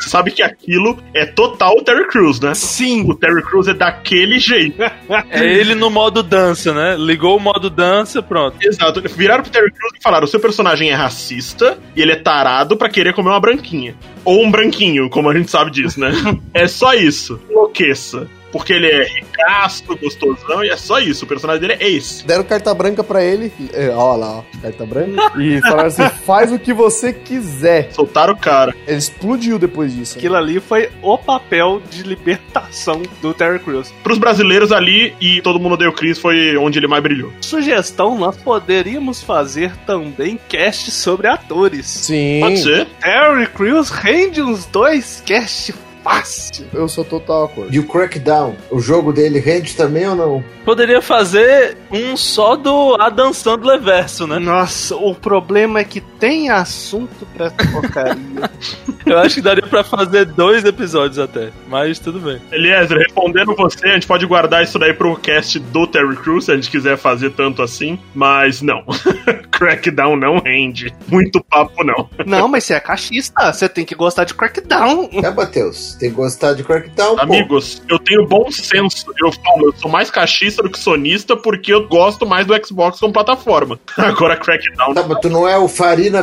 [0.00, 2.54] Você sabe que aquilo é total o Terry Crews, né?
[2.54, 4.82] Sim, O Terry Crews é daquele jeito.
[5.30, 6.96] É ele no modo dança, né?
[6.96, 8.56] Ligou o modo dança, pronto.
[8.60, 9.02] Exato.
[9.16, 12.76] Viraram pro Terry Crews e falaram: o seu personagem é racista e ele é tarado
[12.76, 13.94] pra querer comer uma branquinha.
[14.24, 16.12] Ou um branquinho, como a gente sabe disso, né?
[16.54, 17.40] é só isso.
[17.50, 18.28] Enlouqueça.
[18.52, 21.24] Porque ele é ricaço, gostosão, e é só isso.
[21.24, 22.24] O personagem dele é esse.
[22.26, 23.50] Deram carta branca pra ele.
[23.72, 25.32] É, ó lá, ó, carta branca.
[25.40, 27.92] E falaram assim: faz o que você quiser.
[27.92, 28.74] Soltaram o cara.
[28.86, 30.14] Ele explodiu depois disso.
[30.14, 30.20] né?
[30.20, 33.92] aquilo ali foi o papel de libertação do Terry Crews.
[34.02, 37.32] Pros brasileiros ali, e todo mundo o Chris, foi onde ele mais brilhou.
[37.40, 41.86] Sugestão, nós poderíamos fazer também cast sobre atores.
[41.86, 42.86] Sim, Pode ser.
[43.00, 46.66] Terry Crews rende uns dois cast fácil.
[46.72, 47.74] eu sou total acordo.
[47.74, 50.44] E o Crackdown, o jogo dele rende também ou não?
[50.64, 54.38] Poderia fazer um só do Adam Sandler verso, né?
[54.38, 58.50] Nossa, o problema é que tem assunto pra essa porcaria.
[59.04, 61.50] Eu acho que daria pra fazer dois episódios até.
[61.68, 62.40] Mas tudo bem.
[62.52, 66.52] Eliezer, respondendo você, a gente pode guardar isso daí pro cast do Terry Crews, se
[66.52, 67.98] a gente quiser fazer tanto assim.
[68.14, 68.84] Mas não.
[69.50, 70.94] Crackdown não rende.
[71.08, 72.08] Muito papo não.
[72.24, 75.08] Não, mas você é cachista, você tem que gostar de Crackdown.
[75.12, 77.22] É, Matheus, tem que gostar de Crackdown, pô.
[77.22, 79.06] Amigos, eu tenho bom senso.
[79.18, 83.00] Eu falo, eu sou mais cachista do que sonista porque eu gosto mais do Xbox
[83.00, 83.78] como plataforma.
[83.96, 84.94] Agora, Crackdown.
[84.94, 86.22] Tá, mas tu não é o Farina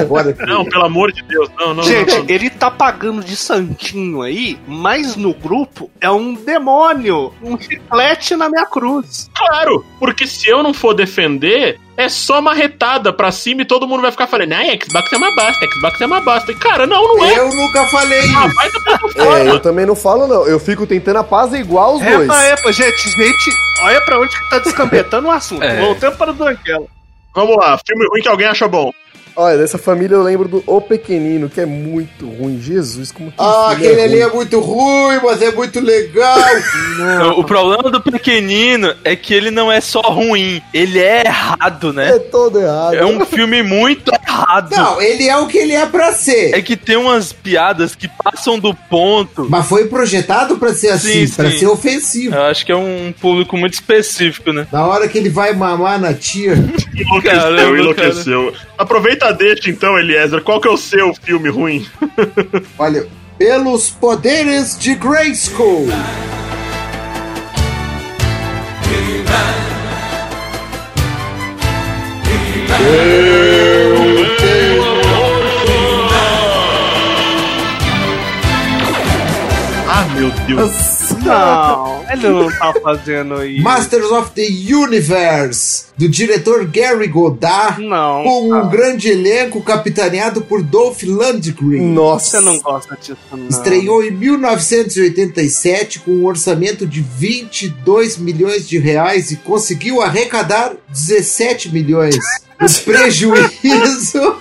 [0.00, 1.82] Agora, Não, pelo amor de Deus, não, não.
[1.82, 2.26] Gente, não, não.
[2.28, 8.48] ele tá pagando de santinho aí, mas no grupo é um demônio, um chiclete na
[8.48, 9.30] minha cruz.
[9.34, 14.02] Claro, porque se eu não for defender, é só marretada pra cima e todo mundo
[14.02, 16.52] vai ficar falando, ai, Xbox é uma bosta, Xbox é uma bosta.
[16.52, 17.38] E, cara, não, não é.
[17.38, 18.54] eu nunca falei Ah, isso.
[18.54, 20.46] vai da É, eu também não falo, não.
[20.46, 22.24] Eu fico tentando apaziguar os dois.
[22.28, 23.50] Epa, epa, gente, gente,
[23.82, 25.62] olha pra onde que tá descambetando o assunto.
[25.62, 25.80] É.
[25.80, 26.86] Voltando para o Branquela.
[27.34, 28.90] Vamos lá, filme ruim que alguém acha bom.
[29.34, 32.60] Olha, dessa família eu lembro do O Pequenino, que é muito ruim.
[32.60, 36.38] Jesus, como que Ah, filme aquele é ali é muito ruim, mas é muito legal.
[37.36, 41.92] O- O problema do pequenino é que ele não é só ruim, ele é errado,
[41.92, 42.10] né?
[42.16, 42.94] É todo errado.
[42.94, 44.70] É um filme muito errado.
[44.76, 46.54] Não, ele é o que ele é pra ser.
[46.54, 49.46] É que tem umas piadas que passam do ponto.
[49.48, 51.58] Mas foi projetado pra ser assim, Sim, pra sim.
[51.58, 52.34] ser ofensivo.
[52.34, 54.66] Eu acho que é um público muito específico, né?
[54.70, 56.52] Na hora que ele vai mamar na tia.
[56.94, 58.52] Enlouqueceu, Caramba, enlouqueceu.
[58.82, 60.42] Aproveita deixa então, Eliezer.
[60.42, 61.86] Qual que é o seu filme ruim?
[62.76, 63.06] Olha,
[63.38, 65.86] pelos poderes de Grayskull.
[79.86, 81.01] Ah, meu Deus.
[81.24, 83.62] Não, ele não tá fazendo isso.
[83.62, 88.24] Masters of the Universe, do diretor Gary Godard, Não.
[88.24, 91.82] com um grande elenco capitaneado por Dolph Lundgren.
[91.82, 92.38] Nossa.
[92.38, 93.48] Você não gosta disso, não.
[93.48, 101.72] Estreou em 1987 com um orçamento de 22 milhões de reais e conseguiu arrecadar 17
[101.72, 102.16] milhões.
[102.62, 104.36] Um prejuízo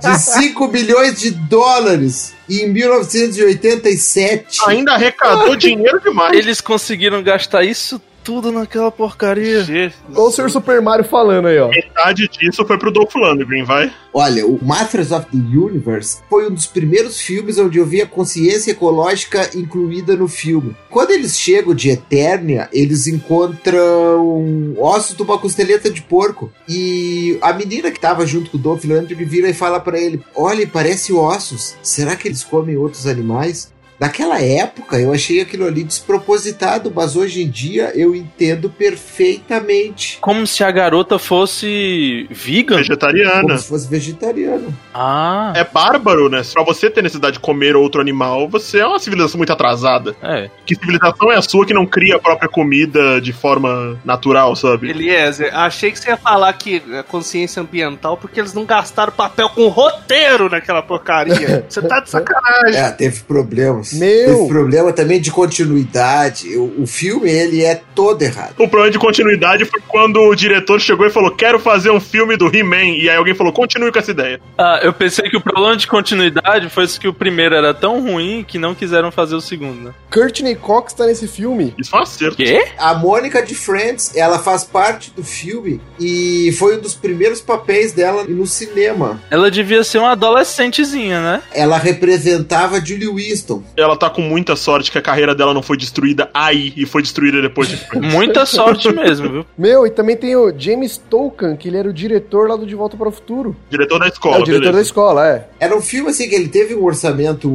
[0.00, 4.58] de 5 milhões de dólares em 1987.
[4.66, 6.36] Ainda arrecadou dinheiro demais.
[6.36, 9.64] Eles conseguiram gastar isso tudo naquela porcaria.
[9.64, 9.94] Jesus.
[10.14, 10.50] Olha o Sr.
[10.50, 11.68] Super Mario falando aí, ó.
[11.68, 13.92] Metade disso foi pro Dolph Lundgren, vai?
[14.12, 18.06] Olha, o Masters of the Universe foi um dos primeiros filmes onde eu vi a
[18.06, 20.76] consciência ecológica incluída no filme.
[20.90, 26.52] Quando eles chegam de Eternia, eles encontram ossos de uma costeleta de porco.
[26.68, 30.22] E a menina que tava junto com o Dolph Lundgren vira e fala pra ele:
[30.36, 31.74] Olha, parece ossos.
[31.82, 33.71] Será que eles comem outros animais?
[34.02, 40.18] Naquela época eu achei aquilo ali despropositado, mas hoje em dia eu entendo perfeitamente.
[40.20, 42.78] Como se a garota fosse vegan?
[42.78, 43.42] Vegetariana.
[43.42, 44.76] Como se fosse vegetariano.
[44.92, 46.42] Ah, É bárbaro, né?
[46.52, 50.16] Pra você ter necessidade de comer outro animal, você é uma civilização muito atrasada.
[50.20, 50.50] é.
[50.66, 54.90] Que civilização é a sua que não cria a própria comida de forma natural, sabe?
[54.90, 59.48] Eliezer, achei que você ia falar que é consciência ambiental porque eles não gastaram papel
[59.50, 61.64] com roteiro naquela porcaria.
[61.68, 62.80] Você tá de sacanagem.
[62.80, 63.91] É, teve problemas.
[63.94, 64.36] Meu!
[64.36, 66.56] Teve problema também de continuidade.
[66.56, 68.54] O, o filme, ele é todo errado.
[68.58, 72.36] O problema de continuidade foi quando o diretor chegou e falou: Quero fazer um filme
[72.36, 72.96] do He-Man.
[72.96, 74.40] E aí alguém falou: Continue com essa ideia.
[74.58, 78.44] Ah, eu pensei que o problema de continuidade foi que o primeiro era tão ruim
[78.46, 79.94] que não quiseram fazer o segundo, né?
[80.12, 81.74] Courtney Cox tá nesse filme.
[81.78, 82.36] Isso foi um acerto.
[82.36, 82.66] Quê?
[82.76, 87.92] A Mônica de Friends, ela faz parte do filme e foi um dos primeiros papéis
[87.92, 89.20] dela no cinema.
[89.30, 91.42] Ela devia ser uma adolescentezinha, né?
[91.52, 93.62] Ela representava Julie Winston.
[93.82, 97.02] Ela tá com muita sorte que a carreira dela não foi destruída aí e foi
[97.02, 97.78] destruída depois de.
[98.00, 99.46] Muita sorte mesmo, viu?
[99.58, 102.74] Meu, e também tem o James Tolkien, que ele era o diretor lá do De
[102.74, 103.56] Volta para o Futuro.
[103.70, 104.88] Diretor da É escola, o diretor da beleza.
[104.88, 105.48] escola, é.
[105.60, 107.48] Era um filme assim que ele teve um orçamento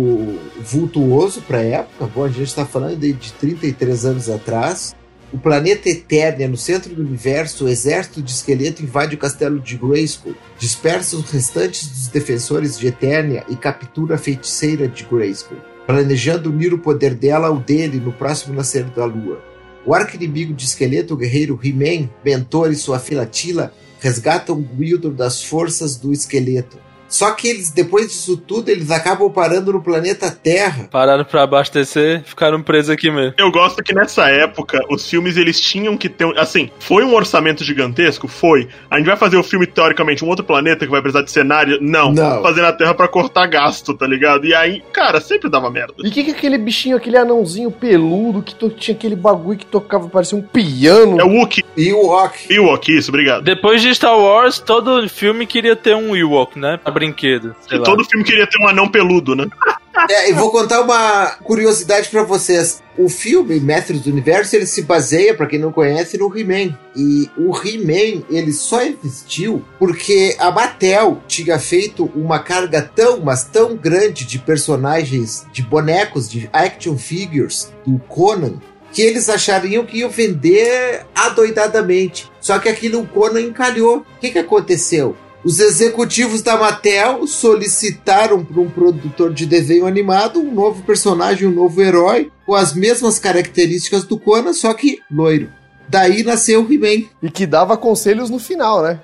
[0.59, 2.09] vultuoso pra época.
[2.13, 4.95] Bom, a gente tá falando de, de 33 anos atrás.
[5.31, 9.75] O planeta Eternia, no centro do universo, o exército de esqueleto invade o castelo de
[9.75, 16.49] Grayskull, dispersa os restantes dos defensores de Eternia e captura a feiticeira de Grayskull, planejando
[16.49, 19.41] unir o poder dela ao dele no próximo nascer da lua.
[19.85, 25.95] O arco-inimigo de esqueleto, guerreiro He-Man, mentor e sua filha Tila, resgatam Wildor das forças
[25.95, 26.77] do esqueleto.
[27.09, 30.87] Só que eles, depois disso tudo, eles acabam parando no planeta Terra.
[30.91, 33.33] Pararam pra abastecer, ficaram presos aqui mesmo.
[33.37, 36.25] Eu gosto que nessa época os filmes eles tinham que ter.
[36.25, 38.27] um- Assim, foi um orçamento gigantesco?
[38.27, 38.67] Foi.
[38.91, 41.77] A gente vai fazer o filme, teoricamente, um outro planeta que vai precisar de cenário?
[41.81, 42.11] Não.
[42.11, 42.41] Não.
[42.41, 44.45] Fazer na Terra pra cortar gasto, tá ligado?
[44.45, 45.93] E aí, cara, sempre dava merda.
[46.03, 49.57] E o que, que é aquele bichinho, aquele anãozinho peludo que to- tinha aquele bagulho
[49.57, 51.19] que tocava, parecia um piano?
[51.19, 51.63] É o Wookie.
[51.75, 52.51] E o Rock.
[52.51, 53.43] Ewok, isso, obrigado.
[53.43, 56.79] Depois de Star Wars, todo filme queria ter um Ewok, né?
[56.97, 57.55] Brinquedo.
[57.67, 57.85] Sei E lá.
[57.85, 59.45] todo filme queria ter um anão peludo, né?
[60.11, 62.83] É, e vou contar uma curiosidade pra vocês.
[62.99, 66.77] O filme Mestres do Universo, ele se baseia, pra quem não conhece, no He-Man.
[66.95, 73.45] E o He-Man, ele só existiu porque a Mattel tinha feito uma carga tão, mas
[73.45, 78.61] tão grande de personagens, de bonecos, de action figures do Conan,
[78.93, 82.31] que eles achariam que iam vender adoidadamente.
[82.39, 83.97] Só que aquilo o Conan encalhou.
[83.97, 85.17] O que, que aconteceu?
[85.47, 91.53] Os executivos da Mattel solicitaram para um produtor de desenho animado um novo personagem, um
[91.53, 95.49] novo herói, com as mesmas características do Conan, só que loiro.
[95.87, 97.07] Daí nasceu o He-Man.
[97.23, 98.99] E que dava conselhos no final, né?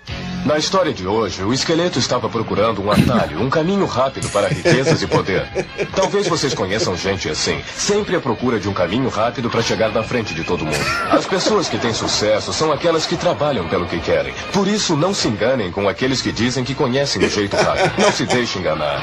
[0.45, 5.01] Na história de hoje, o esqueleto estava procurando um atalho, um caminho rápido para riquezas
[5.01, 5.47] e poder.
[5.95, 10.03] Talvez vocês conheçam gente assim, sempre à procura de um caminho rápido para chegar na
[10.03, 10.85] frente de todo mundo.
[11.09, 14.33] As pessoas que têm sucesso são aquelas que trabalham pelo que querem.
[14.51, 17.93] Por isso, não se enganem com aqueles que dizem que conhecem o jeito rápido.
[17.97, 19.01] Não se deixe enganar.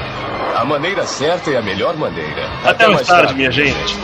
[0.55, 2.50] A maneira certa é a melhor maneira.
[2.64, 3.96] Até mais tarde, minha gente.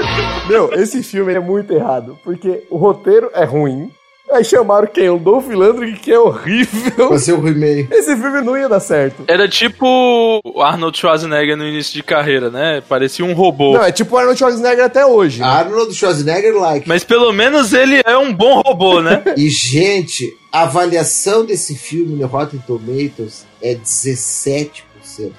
[0.48, 3.90] Meu, esse filme é muito errado, porque o roteiro é ruim.
[4.30, 5.08] Aí chamaram quem?
[5.08, 7.08] O Dolph Lundgren, que é horrível.
[7.10, 7.86] Fazer o He-Man.
[7.90, 9.24] Esse filme não ia dar certo.
[9.28, 12.82] Era tipo o Arnold Schwarzenegger no início de carreira, né?
[12.88, 13.74] Parecia um robô.
[13.74, 15.40] Não, é tipo o Arnold Schwarzenegger até hoje.
[15.40, 15.46] né?
[15.46, 16.88] Arnold Schwarzenegger like.
[16.88, 19.22] Mas pelo menos ele é um bom robô, né?
[19.36, 24.70] E, gente, a avaliação desse filme no Rotten Tomatoes é 17%.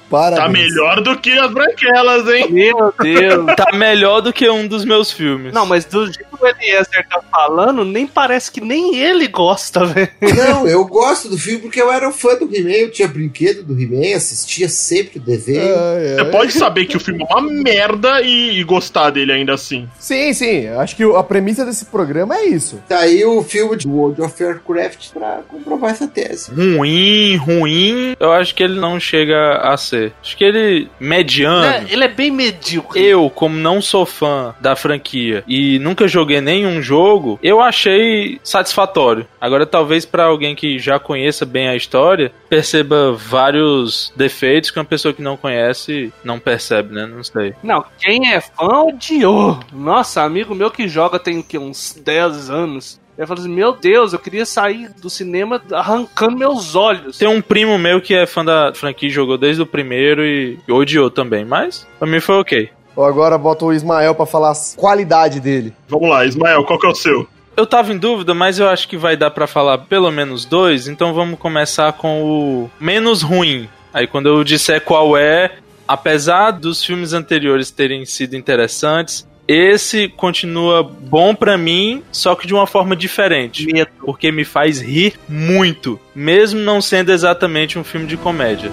[0.09, 0.43] Parabéns.
[0.43, 2.47] Tá melhor do que as branquelas, hein?
[2.51, 3.45] Meu Deus.
[3.55, 5.53] tá melhor do que um dos meus filmes.
[5.53, 9.83] Não, mas do jeito que o Eliezer tá falando, nem parece que nem ele gosta,
[9.85, 10.09] velho.
[10.21, 13.63] Não, eu gosto do filme porque eu era um fã do He-Man, eu tinha brinquedo
[13.63, 15.61] do He-Man, assistia sempre o desenho.
[15.75, 16.31] Ai, Você ai.
[16.31, 19.87] pode saber que o filme é uma merda e, e gostar dele ainda assim.
[19.99, 20.67] Sim, sim.
[20.67, 22.81] Acho que a premissa desse programa é isso.
[22.87, 26.51] Tá aí o filme de World of Warcraft pra comprovar essa tese.
[26.51, 30.13] Ruim, ruim, eu acho que ele não chega a ser.
[30.21, 31.65] Acho que ele, mediano.
[31.65, 33.03] É, ele é bem medíocre.
[33.03, 39.27] Eu, como não sou fã da franquia e nunca joguei nenhum jogo, eu achei satisfatório.
[39.39, 44.85] Agora, talvez pra alguém que já conheça bem a história, perceba vários defeitos que uma
[44.85, 47.05] pessoa que não conhece não percebe, né?
[47.05, 47.53] Não sei.
[47.63, 49.59] Não, quem é fã odiou.
[49.71, 51.57] Nossa, amigo meu que joga tem o quê?
[51.57, 52.99] Uns 10 anos.
[53.17, 57.17] Eu falei assim, meu Deus, eu queria sair do cinema arrancando meus olhos.
[57.17, 61.09] Tem um primo meu que é fã da franquia, jogou desde o primeiro e odiou
[61.09, 62.69] também, mas pra mim foi ok.
[62.95, 65.73] Ou agora bota o Ismael pra falar a qualidade dele.
[65.87, 67.27] Vamos lá, Ismael, qual que é o seu?
[67.55, 70.87] Eu tava em dúvida, mas eu acho que vai dar pra falar pelo menos dois,
[70.87, 73.67] então vamos começar com o menos ruim.
[73.91, 75.55] Aí quando eu disser qual é,
[75.87, 82.53] apesar dos filmes anteriores terem sido interessantes, esse continua bom pra mim, só que de
[82.53, 83.67] uma forma diferente.
[83.99, 88.71] Porque me faz rir muito, mesmo não sendo exatamente um filme de comédia.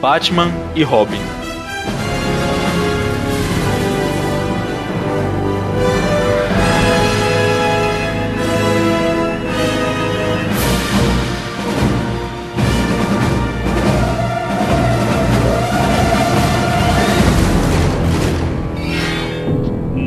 [0.00, 1.41] Batman e Robin.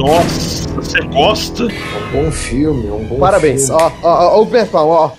[0.05, 1.63] Nossa, você gosta?
[1.63, 3.65] É um bom filme, é um bom Parabéns.
[3.67, 3.81] filme.
[3.81, 5.11] Ó, ó, ó, o Pepão, ó.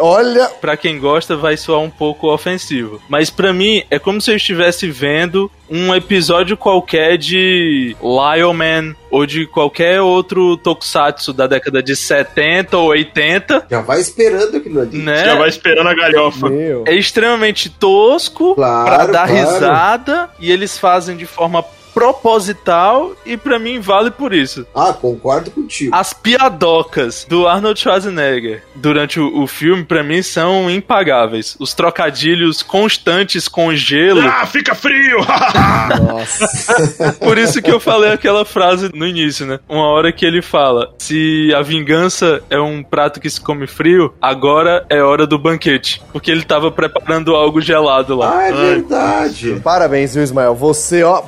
[0.02, 3.02] Olha, Pra quem gosta, vai soar um pouco ofensivo.
[3.10, 8.96] Mas pra mim, é como se eu estivesse vendo um episódio qualquer de Lion Man
[9.10, 14.82] ou de qualquer outro tokusatsu da década de 70 ou 80, Já vai esperando aquilo
[14.82, 14.98] ali.
[14.98, 15.26] né?
[15.26, 16.50] Já vai esperando a galhofa.
[16.50, 16.84] meu.
[16.86, 19.34] É extremamente tosco Claro, pra dar claro.
[19.54, 21.64] risada e eles fazem de forma
[22.00, 24.66] proposital e pra mim vale por isso.
[24.74, 25.94] Ah, concordo contigo.
[25.94, 31.58] As piadocas do Arnold Schwarzenegger durante o, o filme, pra mim, são impagáveis.
[31.60, 34.22] Os trocadilhos constantes com gelo.
[34.22, 35.18] Ah, fica frio!
[36.08, 37.14] Nossa.
[37.20, 39.60] Por isso que eu falei aquela frase no início, né?
[39.68, 44.14] Uma hora que ele fala: se a vingança é um prato que se come frio,
[44.22, 46.02] agora é hora do banquete.
[46.14, 48.38] Porque ele tava preparando algo gelado lá.
[48.38, 48.54] Ah, é Ai.
[48.54, 49.60] verdade.
[49.62, 50.56] Parabéns, viu, Ismael?
[50.56, 51.22] Você, ó,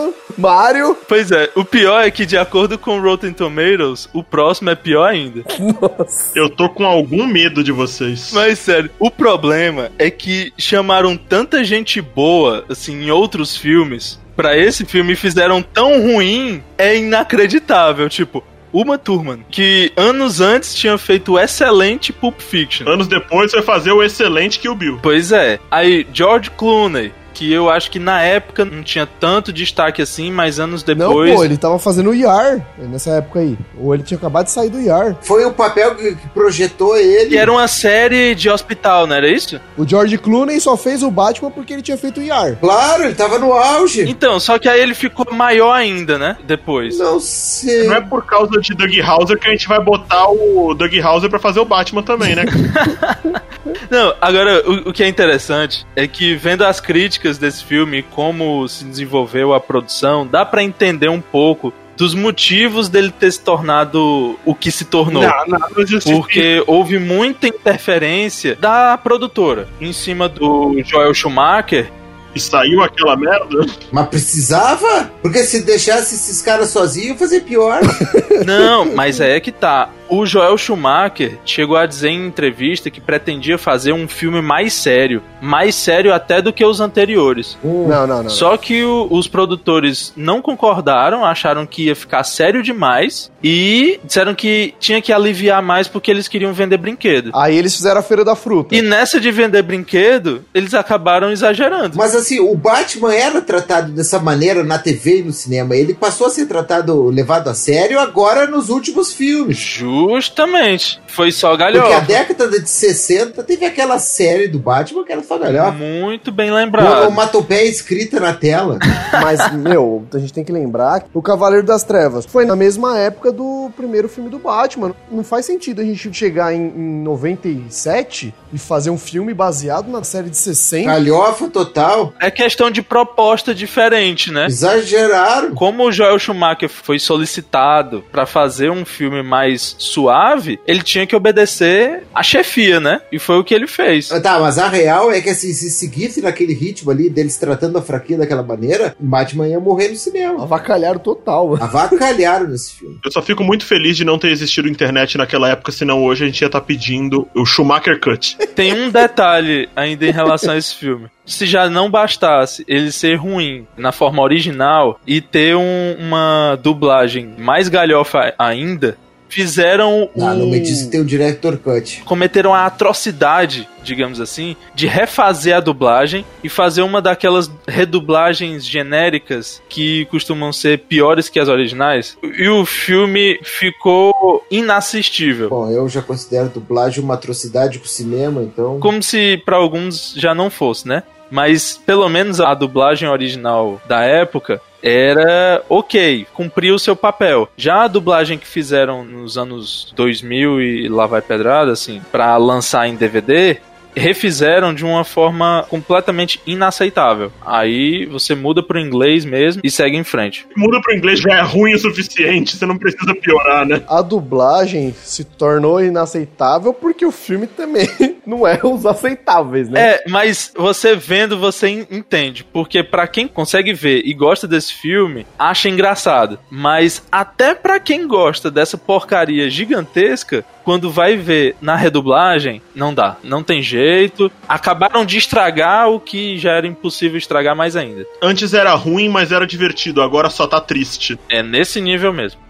[0.00, 0.96] Batman, Mario.
[1.08, 5.04] Pois é, o pior é que, de acordo com Rotten Tomatoes, o próximo é pior
[5.04, 5.44] ainda.
[6.34, 8.30] Eu tô com algum medo de vocês.
[8.32, 14.56] Mas sério, o problema é que chamaram tanta gente boa, assim, em outros filmes, pra
[14.56, 18.08] esse filme e fizeram tão ruim, é inacreditável.
[18.08, 22.88] Tipo, Uma Thurman, que anos antes tinha feito o excelente Pulp Fiction.
[22.88, 24.98] Anos depois vai fazer o excelente Kill Bill.
[25.02, 25.58] Pois é.
[25.70, 30.58] Aí, George Clooney, que eu acho que na época não tinha tanto destaque assim, mas
[30.58, 31.30] anos depois.
[31.30, 33.56] Não, pô, ele tava fazendo o IAR nessa época aí.
[33.78, 35.16] Ou ele tinha acabado de sair do IAR.
[35.22, 37.30] Foi o papel que projetou ele.
[37.30, 39.60] Que era uma série de hospital, não era isso?
[39.76, 42.56] O George Clooney só fez o Batman porque ele tinha feito o IAR.
[42.60, 44.08] Claro, ele tava no auge.
[44.08, 46.36] Então, só que aí ele ficou maior ainda, né?
[46.44, 46.98] Depois.
[46.98, 47.86] Não sei.
[47.86, 51.30] Não é por causa de Doug Hauser que a gente vai botar o Doug Hauser
[51.30, 52.44] pra fazer o Batman também, né?
[53.90, 58.66] Não, agora, o, o que é interessante é que vendo as críticas desse filme como
[58.68, 64.38] se desenvolveu a produção, dá pra entender um pouco dos motivos dele ter se tornado
[64.44, 65.22] o que se tornou.
[65.22, 66.00] Não, não, não.
[66.00, 71.92] Porque houve muita interferência da produtora em cima do Joel Schumacher.
[72.34, 73.66] E saiu aquela merda.
[73.90, 75.10] Mas precisava?
[75.22, 77.80] Porque se deixasse esses caras sozinhos, ia fazer pior.
[78.46, 79.90] Não, mas é que tá.
[80.08, 85.22] O Joel Schumacher chegou a dizer em entrevista que pretendia fazer um filme mais sério.
[85.40, 87.56] Mais sério até do que os anteriores.
[87.64, 87.86] Hum.
[87.86, 88.30] Não, não, não.
[88.30, 94.34] Só que o- os produtores não concordaram, acharam que ia ficar sério demais e disseram
[94.34, 97.30] que tinha que aliviar mais porque eles queriam vender brinquedo.
[97.32, 98.74] Aí eles fizeram a Feira da Fruta.
[98.74, 101.96] E nessa de vender brinquedo, eles acabaram exagerando.
[101.96, 105.74] Mas assim, o Batman era tratado dessa maneira na TV e no cinema.
[105.76, 109.56] Ele passou a ser tratado, levado a sério agora nos últimos filmes.
[109.58, 111.00] Justamente.
[111.06, 112.00] Foi só Porque a galhofa.
[112.02, 115.72] década de 60 teve aquela série do Batman que era só galhofa.
[115.72, 117.08] Muito bem lembrado.
[117.08, 118.78] uma topeia escrita na tela.
[119.22, 122.98] Mas, meu, a gente tem que lembrar que o Cavaleiro das Trevas foi na mesma
[122.98, 124.94] época do primeiro filme do Batman.
[125.10, 130.02] Não faz sentido a gente chegar em, em 97 e fazer um filme baseado na
[130.04, 130.86] série de 60.
[130.86, 132.09] Galhofa total.
[132.18, 134.46] É questão de proposta diferente, né?
[134.46, 135.54] Exageraram.
[135.54, 141.14] Como o Joel Schumacher foi solicitado pra fazer um filme mais suave, ele tinha que
[141.14, 143.00] obedecer a chefia, né?
[143.12, 144.08] E foi o que ele fez.
[144.22, 147.82] Tá, mas a real é que assim, se seguisse naquele ritmo ali, deles tratando a
[147.82, 150.42] franquia daquela maneira, o Batman ia morrer no cinema.
[150.42, 151.56] Avacalharam total.
[151.60, 152.98] Avacalharam nesse filme.
[153.04, 156.26] Eu só fico muito feliz de não ter existido internet naquela época, senão hoje a
[156.26, 158.36] gente ia estar pedindo o Schumacher Cut.
[158.54, 161.08] Tem um detalhe ainda em relação a esse filme.
[161.30, 167.34] Se já não bastasse ele ser ruim na forma original e ter um- uma dublagem
[167.38, 168.98] mais galhofa ainda,
[169.28, 172.02] fizeram Não, não o- me diz que tem o Director Cut.
[172.04, 179.62] cometeram a atrocidade, digamos assim, de refazer a dublagem e fazer uma daquelas redublagens genéricas
[179.68, 182.18] que costumam ser piores que as originais.
[182.24, 185.48] E o filme ficou inassistível.
[185.48, 188.80] Bom, eu já considero dublagem uma atrocidade com o cinema, então.
[188.80, 191.04] Como se pra alguns já não fosse, né?
[191.30, 197.48] Mas pelo menos a dublagem original da época era ok, cumpriu o seu papel.
[197.56, 202.88] Já a dublagem que fizeram nos anos 2000 e lá vai pedrada, assim, pra lançar
[202.88, 203.58] em DVD,
[203.96, 207.32] refizeram de uma forma completamente inaceitável.
[207.44, 210.46] Aí você muda pro inglês mesmo e segue em frente.
[210.56, 213.82] Muda pro inglês já é ruim o suficiente, você não precisa piorar, né?
[213.88, 217.88] A dublagem se tornou inaceitável porque o filme também
[218.26, 219.80] não é os aceitáveis, né?
[219.94, 222.44] É, mas você vendo, você en- entende.
[222.44, 226.38] Porque pra quem consegue ver e gosta desse filme, acha engraçado.
[226.50, 233.16] Mas até pra quem gosta dessa porcaria gigantesca, quando vai ver na redublagem, não dá.
[233.24, 234.30] Não tem jeito.
[234.48, 238.06] Acabaram de estragar o que já era impossível estragar mais ainda.
[238.22, 241.18] Antes era ruim, mas era divertido, agora só tá triste.
[241.28, 242.40] É nesse nível mesmo.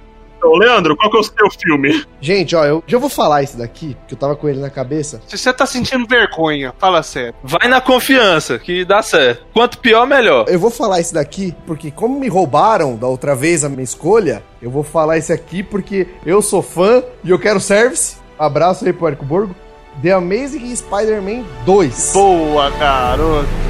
[0.41, 2.03] Então, Leandro, qual que é o seu filme?
[2.19, 5.21] Gente, ó, eu já vou falar isso daqui, que eu tava com ele na cabeça.
[5.27, 7.35] Se você tá sentindo vergonha, fala sério.
[7.45, 9.45] Vai na confiança, que dá certo.
[9.53, 10.47] Quanto pior, melhor.
[10.49, 14.43] Eu vou falar isso daqui porque, como me roubaram da outra vez a minha escolha,
[14.63, 18.17] eu vou falar isso aqui porque eu sou fã e eu quero service.
[18.39, 19.55] Abraço aí pro Érico Borgo.
[20.01, 22.13] The Amazing Spider-Man 2.
[22.15, 23.70] Boa, garoto.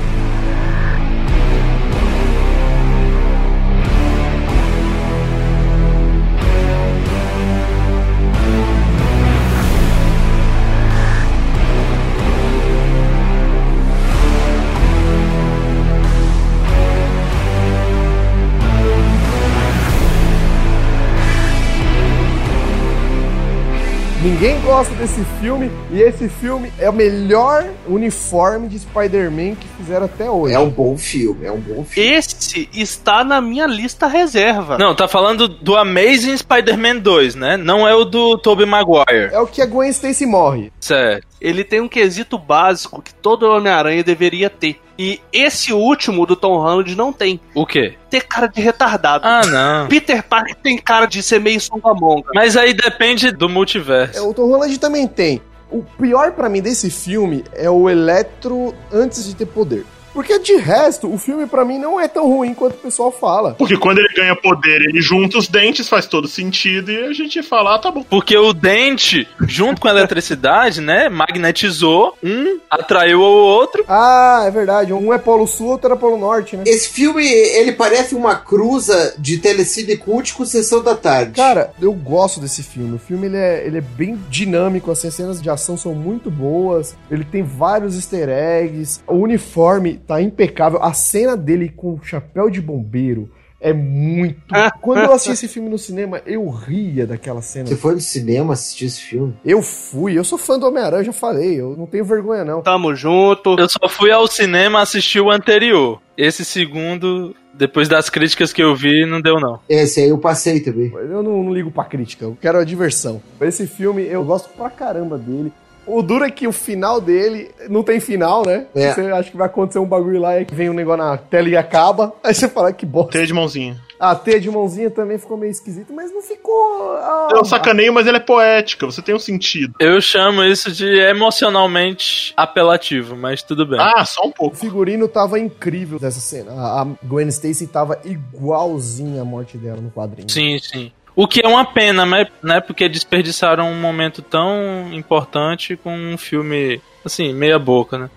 [24.31, 30.07] Ninguém gosta desse filme e esse filme é o melhor uniforme de Spider-Man que fizeram
[30.07, 30.55] até hoje.
[30.55, 32.12] É um bom filme, é um bom filme.
[32.12, 34.78] Esse está na minha lista reserva.
[34.78, 37.57] Não, tá falando do Amazing Spider-Man 2, né?
[37.57, 39.31] Não é o do Tobey Maguire.
[39.33, 40.72] É o que a Gwen Stacy morre.
[40.78, 41.26] Certo.
[41.41, 44.81] Ele tem um quesito básico que todo Homem-Aranha deveria ter.
[45.03, 47.40] E esse último do Tom Holland não tem.
[47.55, 47.94] O quê?
[48.11, 49.26] Ter cara de retardado.
[49.26, 49.88] Ah, não.
[49.88, 52.28] Peter Parker tem cara de ser meio songamonga.
[52.34, 54.18] Mas aí depende do multiverso.
[54.18, 55.40] É, o Tom Holland também tem.
[55.70, 59.86] O pior pra mim desse filme é o Eletro antes de ter poder.
[60.12, 63.54] Porque de resto, o filme pra mim não é tão ruim quanto o pessoal fala.
[63.54, 67.42] Porque quando ele ganha poder, ele junta os dentes, faz todo sentido, e a gente
[67.42, 68.02] fala, ah, tá bom.
[68.02, 73.84] Porque o dente, junto com a eletricidade, né, magnetizou, um atraiu o outro.
[73.88, 74.92] Ah, é verdade.
[74.92, 76.64] Um é Polo Sul, outro é Polo Norte, né?
[76.66, 81.32] Esse filme, ele parece uma cruza de Telecine Cult com Sessão da Tarde.
[81.32, 82.96] Cara, eu gosto desse filme.
[82.96, 86.30] O filme ele é, ele é bem dinâmico, assim, as cenas de ação são muito
[86.30, 86.96] boas.
[87.11, 89.00] Ele tem vários easter eggs.
[89.06, 90.82] O uniforme tá impecável.
[90.82, 93.30] A cena dele com o chapéu de bombeiro
[93.61, 94.40] é muito.
[94.82, 97.68] Quando eu assisti esse filme no cinema, eu ria daquela cena.
[97.68, 99.36] Você foi no cinema assistir esse filme?
[99.44, 102.61] Eu fui, eu sou fã do Homem-Aranha, já falei, eu não tenho vergonha não.
[102.61, 103.56] Tamo junto.
[103.56, 106.00] Eu só fui ao cinema assistir o anterior.
[106.18, 109.61] Esse segundo, depois das críticas que eu vi, não deu não.
[109.68, 110.90] Esse aí eu passei também.
[110.92, 113.22] Eu não, não ligo pra crítica, eu quero a diversão.
[113.40, 115.52] Esse filme, eu gosto pra caramba dele.
[115.87, 118.66] O duro é que o final dele não tem final, né?
[118.74, 118.93] É.
[118.93, 121.49] Você acha que vai acontecer um bagulho lá e que vem um negócio na tela
[121.49, 122.12] e acaba.
[122.22, 123.12] Aí você fala que bosta.
[123.12, 123.76] Teia de mãozinha.
[123.99, 126.93] A T de mãozinha também ficou meio esquisito, mas não ficou.
[126.97, 129.74] ah, É um sacaneio, mas ele é poética, você tem um sentido.
[129.78, 133.78] Eu chamo isso de emocionalmente apelativo, mas tudo bem.
[133.78, 134.57] Ah, só um O pouco.
[134.57, 136.51] figurino tava incrível dessa cena.
[136.53, 140.31] A a Gwen Stacy tava igualzinha à morte dela no quadrinho.
[140.31, 140.91] Sim, sim.
[141.21, 142.27] O que é uma pena, né?
[142.43, 142.61] né?
[142.62, 148.11] Porque desperdiçaram um momento tão importante com um filme, assim, meia boca, né?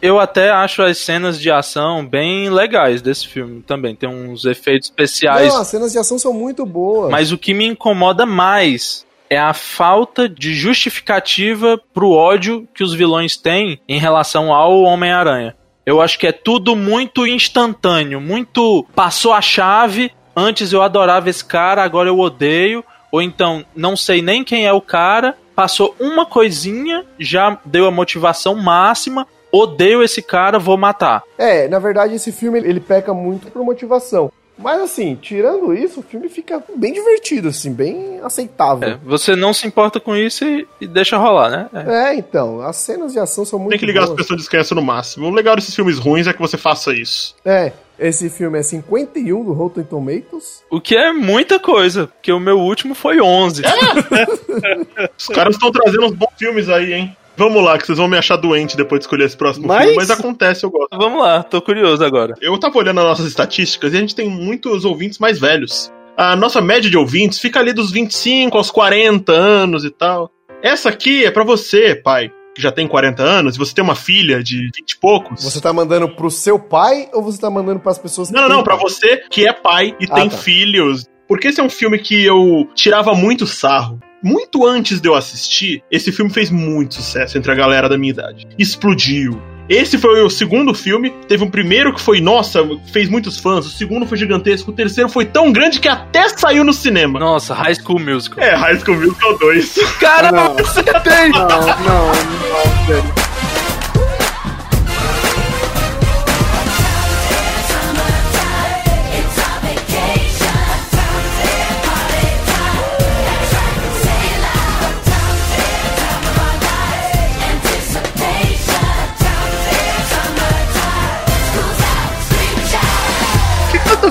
[0.00, 3.94] Eu até acho as cenas de ação bem legais desse filme também.
[3.94, 5.52] Tem uns efeitos especiais.
[5.52, 7.10] Não, as cenas de ação são muito boas.
[7.10, 12.94] Mas o que me incomoda mais é a falta de justificativa pro ódio que os
[12.94, 15.54] vilões têm em relação ao Homem-Aranha.
[15.84, 21.44] Eu acho que é tudo muito instantâneo, muito passou a chave, antes eu adorava esse
[21.44, 26.26] cara, agora eu odeio, ou então não sei nem quem é o cara, passou uma
[26.26, 31.22] coisinha, já deu a motivação máxima, odeio esse cara, vou matar.
[31.38, 34.30] É, na verdade, esse filme ele peca muito por motivação.
[34.58, 38.88] Mas assim, tirando isso, o filme fica bem divertido, assim, bem aceitável.
[38.88, 41.68] É, você não se importa com isso e, e deixa rolar, né?
[41.74, 42.10] É.
[42.10, 42.14] É.
[42.14, 44.22] então, as cenas de ação são muito Tem que ligar as boas.
[44.22, 45.26] pessoas de descanso no máximo.
[45.26, 47.34] O legal desses filmes ruins é que você faça isso.
[47.44, 50.62] É, Esse filme é 51 do Rotten Tomatoes.
[50.70, 53.62] O que é muita coisa, porque o meu último foi 11.
[55.18, 57.16] Os caras estão trazendo uns bons filmes aí, hein?
[57.38, 59.96] Vamos lá, que vocês vão me achar doente depois de escolher esse próximo Mas- filme,
[59.96, 60.96] mas acontece, eu gosto.
[60.96, 62.34] Vamos lá, tô curioso agora.
[62.40, 65.92] Eu tava olhando as nossas estatísticas e a gente tem muitos ouvintes mais velhos.
[66.16, 70.30] A nossa média de ouvintes fica ali dos 25 aos 40 anos e tal.
[70.62, 73.94] Essa aqui é pra você, pai, que já tem 40 anos, e você tem uma
[73.94, 75.44] filha de 20 e poucos.
[75.44, 78.56] Você tá mandando pro seu pai ou você tá mandando pras pessoas que Não, não,
[78.56, 80.36] não, pra você que é pai e Ah, tem tá.
[80.38, 81.04] filhos.
[81.28, 84.00] Porque esse é um filme que eu tirava muito sarro.
[84.22, 88.12] Muito antes de eu assistir, esse filme fez muito sucesso entre a galera da minha
[88.12, 88.46] idade.
[88.58, 89.40] Explodiu.
[89.68, 91.10] Esse foi o segundo filme.
[91.28, 92.60] Teve um primeiro que foi, nossa,
[92.92, 93.66] fez muitos fãs.
[93.66, 94.70] O segundo foi gigantesco.
[94.70, 97.18] O terceiro foi tão grande que até saiu no cinema.
[97.18, 98.42] Nossa, High School Musical.
[98.44, 99.74] É, High School Musical 2.
[100.00, 100.56] Cara, Não.
[100.56, 101.28] acertei!
[101.30, 103.35] Não, não, não, velho.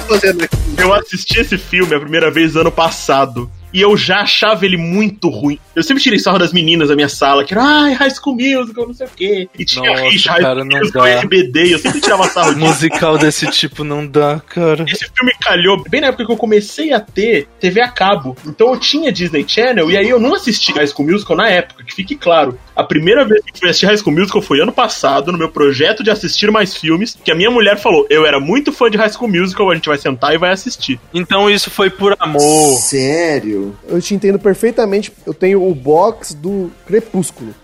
[0.05, 0.55] Fazendo aqui?
[0.77, 3.49] Eu assisti esse filme a primeira vez ano passado.
[3.73, 5.59] E eu já achava ele muito ruim.
[5.75, 8.87] Eu sempre tirei sarro das meninas da minha sala, que era, ai, High School Musical,
[8.87, 9.49] não sei o quê.
[9.59, 11.05] E tinha Nossa, rixa, High cara, School não Musical.
[11.05, 12.65] RBD, eu sempre tirava sarro disso.
[12.65, 14.85] Musical desse tipo não dá, cara.
[14.87, 18.37] Esse filme calhou bem na época que eu comecei a ter TV a cabo.
[18.45, 21.83] Então eu tinha Disney Channel e aí eu não assisti High School Musical na época,
[21.83, 22.57] que fique claro.
[22.75, 26.03] A primeira vez que fui assistir High School Musical foi ano passado, no meu projeto
[26.03, 29.13] de assistir mais filmes, que a minha mulher falou: eu era muito fã de High
[29.13, 30.99] School Musical, a gente vai sentar e vai assistir.
[31.13, 32.77] Então isso foi por amor.
[32.79, 33.77] Sério?
[33.87, 35.09] Eu te entendo perfeitamente.
[35.25, 37.55] Eu tenho o box do Crepúsculo.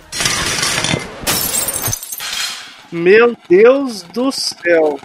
[2.90, 4.98] Meu Deus do céu.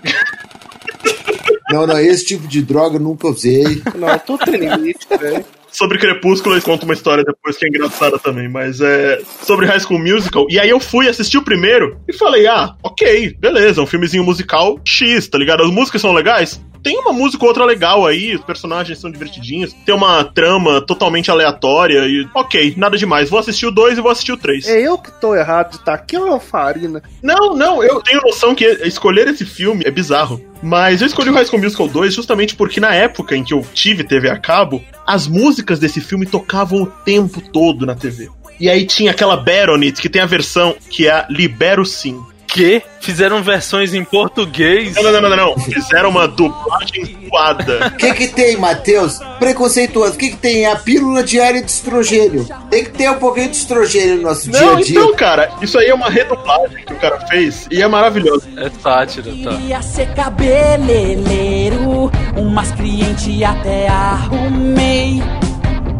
[1.70, 3.82] Não, não, esse tipo de droga eu nunca usei.
[3.96, 5.44] Não, eu tô triste, velho.
[5.76, 9.20] Sobre Crepúsculo, eu conto uma história depois que é engraçada também, mas é.
[9.42, 10.46] Sobre High School Musical.
[10.48, 14.80] E aí eu fui assistir o primeiro e falei: ah, ok, beleza, um filmezinho musical
[14.86, 15.62] X, tá ligado?
[15.62, 16.58] As músicas são legais.
[16.86, 21.28] Tem uma música ou outra legal aí, os personagens são divertidinhos, tem uma trama totalmente
[21.32, 23.28] aleatória e ok, nada demais.
[23.28, 24.68] Vou assistir o 2 e vou assistir o 3.
[24.68, 27.02] É eu que tô errado de estar aqui ou é o Farina?
[27.20, 30.40] Não, não, eu tenho noção que escolher esse filme é bizarro.
[30.62, 33.66] Mas eu escolhi o High School Musical 2 justamente porque na época em que eu
[33.74, 38.30] tive TV a cabo, as músicas desse filme tocavam o tempo todo na TV.
[38.60, 42.22] E aí tinha aquela Baronet, que tem a versão que é a Libero Sim.
[42.46, 42.82] Que?
[43.00, 44.94] Fizeram versões em português?
[44.94, 45.58] Não, não, não, não, não, não.
[45.58, 47.92] Fizeram uma dublagem suada.
[47.96, 49.18] O que que tem, Matheus?
[49.38, 50.14] Preconceituoso.
[50.14, 50.66] O que que tem?
[50.66, 52.46] A pílula diária de estrogênio.
[52.70, 54.98] Tem que ter um pouquinho de estrogênio no nosso dia Não, a dia.
[54.98, 58.46] então, cara, isso aí é uma redublagem que o cara fez e é maravilhoso.
[58.56, 59.56] É sátira, tá.
[59.56, 65.22] Queria ser cabeleireiro, umas clientes até arrumei.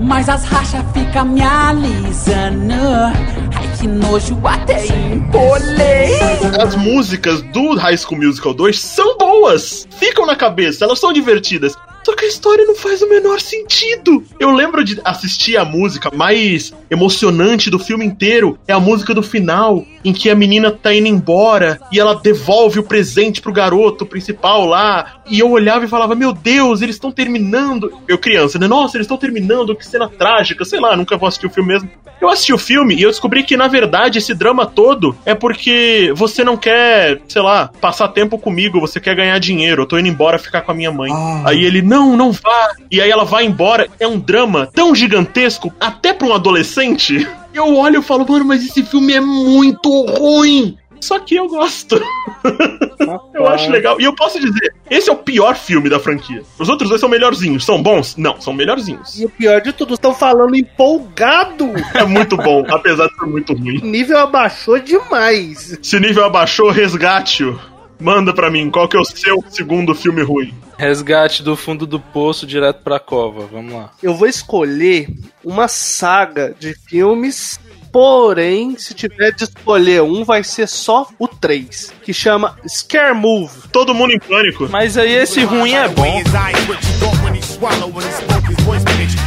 [0.01, 2.75] Mas as rachas ficam me alisando.
[3.55, 6.19] Ai que nojo, até empolei.
[6.61, 11.75] As músicas do High School Musical 2 são boas, ficam na cabeça, elas são divertidas.
[12.07, 14.23] Só que a história não faz o menor sentido.
[14.39, 18.57] Eu lembro de assistir a música mais emocionante do filme inteiro.
[18.69, 22.79] É a música do final, em que a menina tá indo embora e ela devolve
[22.79, 25.21] o presente pro garoto principal lá.
[25.29, 27.93] E eu olhava e falava: Meu Deus, eles estão terminando.
[28.07, 28.69] Eu, criança, né?
[28.69, 30.65] Nossa, eles estão terminando, que cena trágica.
[30.65, 31.91] Sei lá, nunca vou assistir o filme mesmo.
[32.21, 36.13] Eu assisti o filme e eu descobri que, na verdade, esse drama todo é porque
[36.17, 39.83] você não quer, sei lá, passar tempo comigo, você quer ganhar dinheiro.
[39.83, 41.13] Eu tô indo embora ficar com a minha mãe.
[41.13, 41.43] Ah.
[41.47, 42.75] Aí ele, não, não vá.
[42.91, 43.89] E aí ela vai embora.
[43.99, 47.27] É um drama tão gigantesco, até pra um adolescente.
[47.55, 49.89] Eu olho e falo, mano, mas esse filme é muito
[50.19, 50.77] ruim.
[51.01, 52.01] Só que eu gosto.
[53.35, 54.01] eu acho legal.
[54.01, 56.43] E eu posso dizer, esse é o pior filme da franquia.
[56.59, 57.65] Os outros dois são melhorzinhos.
[57.65, 58.17] São bons?
[58.17, 59.19] Não, são melhorzinhos.
[59.19, 61.73] E o pior de tudo, estão falando empolgado.
[61.95, 63.79] É muito bom, apesar de ser muito ruim.
[63.79, 65.79] O nível abaixou demais.
[65.83, 67.59] Se o nível abaixou, resgate-o.
[67.99, 70.53] Manda pra mim, qual que é o seu segundo filme ruim?
[70.79, 73.47] Resgate do fundo do poço direto pra cova.
[73.47, 73.91] Vamos lá.
[74.03, 75.09] Eu vou escolher
[75.45, 77.59] uma saga de filmes.
[77.93, 83.69] Porém, se tiver de escolher um, vai ser só o 3, que chama Scare Move.
[83.73, 84.69] Todo mundo em pânico.
[84.69, 86.23] Mas aí esse ruim é bom.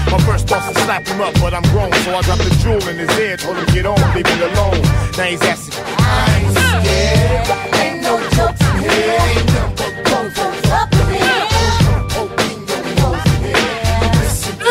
[0.10, 2.88] My first was to slap him up, but I'm grown, so I dropped the jewel
[2.90, 4.82] in his ear, told him get on, leave me alone.
[5.18, 9.79] Now he's asking, I ain't scared, ain't no jokes in here, ain't nothing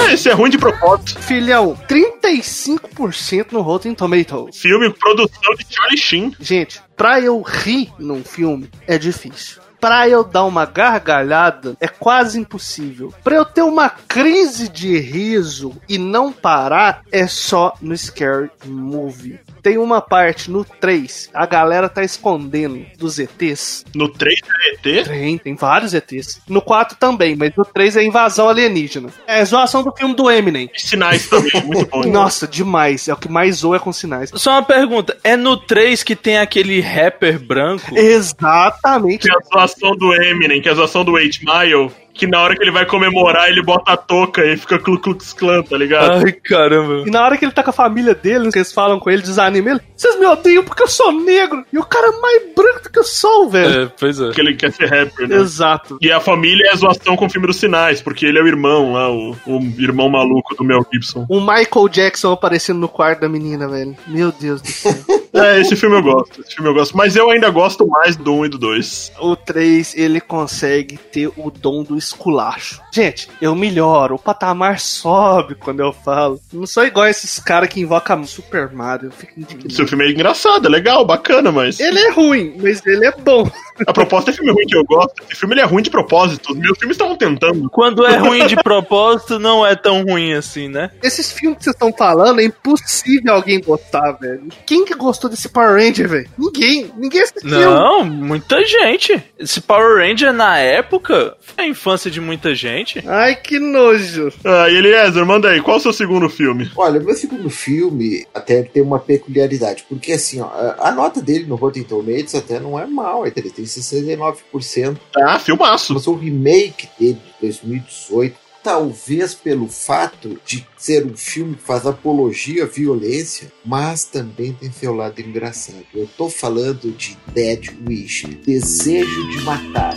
[0.12, 1.20] Esse é ruim de propósito.
[1.20, 4.56] Filhão, 35% no Rotten Tomatoes.
[4.58, 6.34] Filme, produção de Charlie Sheen.
[6.40, 9.60] Gente, pra eu rir num filme é difícil.
[9.80, 13.14] pra eu dar uma gargalhada é quase impossível.
[13.22, 19.38] Pra eu ter uma crise de riso e não parar é só no Scary Movie.
[19.62, 23.84] Tem uma parte no 3, a galera tá escondendo dos ETs.
[23.94, 25.06] No 3 é ET?
[25.06, 26.40] Tem, tem vários ETs.
[26.48, 29.08] No 4 também, mas no 3 é invasão alienígena.
[29.26, 30.70] É zoação do filme do Eminem.
[30.74, 32.02] E sinais também, muito bom.
[32.08, 33.08] Nossa, demais.
[33.08, 34.30] É o que mais zoa é com sinais.
[34.34, 37.96] Só uma pergunta, é no 3 que tem aquele rapper branco?
[37.96, 39.26] Exatamente.
[39.26, 42.56] Tem a zoação do Eminem, que é a zoação do 8 Mile, que na hora
[42.56, 46.26] que ele vai comemorar, ele bota a touca e fica Ku Klux Klan, tá ligado?
[46.26, 47.04] Ai, caramba.
[47.06, 49.22] E na hora que ele tá com a família dele, que eles falam com ele,
[49.22, 51.64] desanimam ele, vocês me odeiam porque eu sou negro.
[51.72, 53.82] E o cara é mais branco do que eu sou, velho.
[53.82, 54.26] É, pois é.
[54.26, 55.36] Porque ele quer ser rapper, né?
[55.36, 55.96] Exato.
[56.00, 58.48] E a família é a zoação com o filme dos sinais, porque ele é o
[58.48, 61.24] irmão lá, o, o irmão maluco do Mel Gibson.
[61.28, 63.96] O Michael Jackson aparecendo no quarto da menina, velho.
[64.08, 64.92] Meu Deus do céu.
[65.38, 66.96] É, esse filme eu gosto, esse filme eu gosto.
[66.96, 69.12] Mas eu ainda gosto mais do 1 e do 2.
[69.20, 72.80] o 3, ele consegue ter o dom do esculacho.
[72.92, 76.40] Gente, eu melhoro, o patamar sobe quando eu falo.
[76.52, 79.72] Não sou igual esses caras que invocam Super Mario, eu fico indignado.
[79.72, 81.78] Seu filme é engraçado, é legal, bacana, mas.
[81.78, 83.50] Ele é ruim, mas ele é bom.
[83.86, 85.22] A proposta é filme ruim que eu gosto.
[85.30, 86.52] Esse filme ele é ruim de propósito.
[86.52, 87.68] Os meus filmes estavam tentando.
[87.70, 90.90] Quando é ruim de propósito, não é tão ruim assim, né?
[91.02, 94.48] Esses filmes que vocês estão falando, é impossível alguém gostar, velho.
[94.66, 96.28] Quem que gostou desse Power Ranger, velho?
[96.38, 96.90] Ninguém.
[96.96, 97.48] Ninguém assistiu.
[97.48, 99.22] Não, muita gente.
[99.38, 103.02] Esse Power Ranger na época foi a infância de muita gente.
[103.06, 104.32] Ai, que nojo.
[104.44, 106.70] Ah, e Eliezer, manda aí, qual o seu segundo filme?
[106.76, 110.48] Olha, meu segundo filme até tem uma peculiaridade, porque assim, ó,
[110.78, 115.94] a nota dele no Rotten Tomatoes até não é mal, ele tem 69%, Ah, filmaço.
[115.94, 121.86] mas o remake dele de 2018, talvez pelo fato de ser um filme que faz
[121.86, 125.84] apologia à violência, mas também tem seu lado engraçado.
[125.94, 129.96] Eu tô falando de Dead Wish, Desejo de Matar.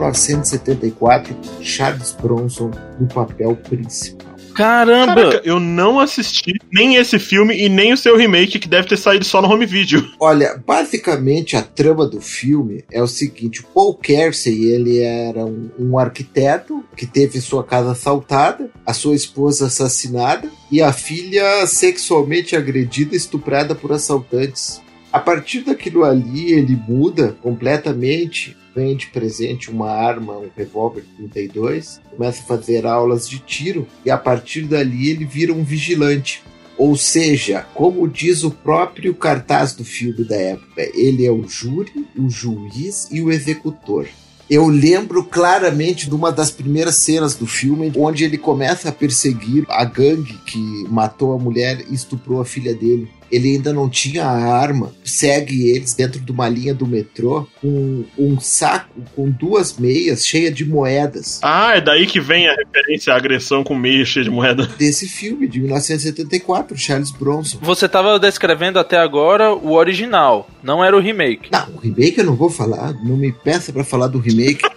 [0.00, 4.30] 1974, Charles Bronson no papel principal.
[4.54, 5.14] Caramba!
[5.14, 8.96] Caraca, eu não assisti nem esse filme e nem o seu remake, que deve ter
[8.96, 10.06] saído só no home video.
[10.20, 15.98] Olha, basicamente a trama do filme é o seguinte: Paul Kersey ele era um, um
[15.98, 23.14] arquiteto que teve sua casa assaltada, a sua esposa assassinada e a filha sexualmente agredida
[23.14, 24.82] e estuprada por assaltantes.
[25.12, 32.00] A partir daquilo ali, ele muda completamente, ganha de presente uma arma, um revólver 32,
[32.10, 36.42] começa a fazer aulas de tiro e a partir dali ele vira um vigilante.
[36.78, 42.06] Ou seja, como diz o próprio cartaz do filme da época, ele é o júri,
[42.16, 44.08] o juiz e o executor.
[44.48, 49.64] Eu lembro claramente de uma das primeiras cenas do filme, onde ele começa a perseguir
[49.68, 50.58] a gangue que
[50.88, 53.08] matou a mulher e estuprou a filha dele.
[53.30, 58.04] Ele ainda não tinha a arma, segue eles dentro de uma linha do metrô com
[58.18, 61.38] um saco com duas meias cheias de moedas.
[61.42, 64.66] Ah, é daí que vem a referência à agressão com meia cheia de moeda.
[64.78, 67.58] Desse filme, de 1974, Charles Bronson.
[67.62, 71.50] Você tava descrevendo até agora o original, não era o remake.
[71.52, 74.62] Não, o remake eu não vou falar, não me peça pra falar do remake.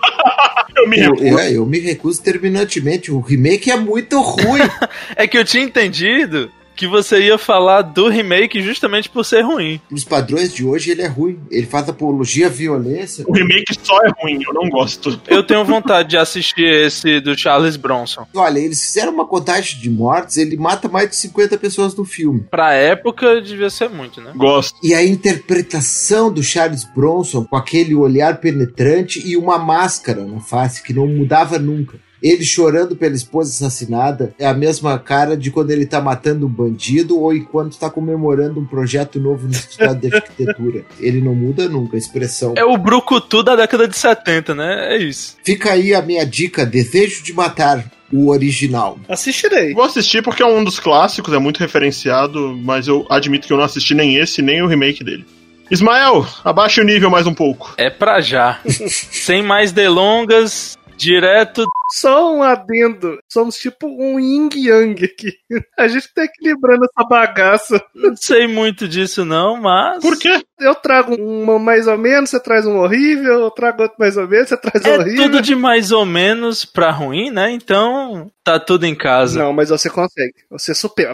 [0.75, 1.27] Eu me Eu, recuso.
[1.27, 3.11] eu, eu me recuso terminantemente.
[3.11, 4.59] O remake é muito ruim.
[5.15, 6.49] É que eu tinha entendido
[6.83, 9.79] que você ia falar do remake justamente por ser ruim.
[9.89, 11.39] Nos padrões de hoje, ele é ruim.
[11.49, 13.23] Ele faz apologia à violência.
[13.25, 15.19] O remake só é ruim, eu não gosto.
[15.27, 18.27] Eu tenho vontade de assistir esse do Charles Bronson.
[18.35, 22.45] Olha, eles fizeram uma contagem de mortes, ele mata mais de 50 pessoas no filme.
[22.51, 24.33] Pra época devia ser muito, né?
[24.35, 24.77] Gosto.
[24.83, 30.83] E a interpretação do Charles Bronson com aquele olhar penetrante e uma máscara na face
[30.83, 31.97] que não mudava nunca.
[32.23, 36.49] Ele chorando pela esposa assassinada é a mesma cara de quando ele tá matando um
[36.49, 40.85] bandido ou enquanto tá comemorando um projeto novo no Instituto de Arquitetura.
[41.01, 42.53] Ele não muda nunca a expressão.
[42.55, 44.95] É o Brucutu da década de 70, né?
[44.95, 45.35] É isso.
[45.43, 48.97] Fica aí a minha dica: Desejo de Matar, o original.
[49.09, 49.73] Assistirei.
[49.73, 53.57] Vou assistir porque é um dos clássicos, é muito referenciado, mas eu admito que eu
[53.57, 55.25] não assisti nem esse, nem o remake dele.
[55.71, 57.73] Ismael, abaixa o nível mais um pouco.
[57.77, 58.59] É pra já.
[58.65, 61.65] Sem mais delongas, Direto.
[61.91, 63.19] Só um adendo.
[63.31, 65.33] Somos tipo um yin yang aqui.
[65.77, 67.83] A gente tá equilibrando essa bagaça.
[67.93, 70.01] Não sei muito disso, não, mas.
[70.01, 70.41] Por quê?
[70.59, 74.27] Eu trago uma mais ou menos, você traz um horrível, eu trago outro mais ou
[74.27, 75.23] menos, você traz um É horrível.
[75.25, 77.51] tudo de mais ou menos pra ruim, né?
[77.51, 79.37] Então tá tudo em casa.
[79.43, 80.33] Não, mas você consegue.
[80.49, 81.13] Você supera.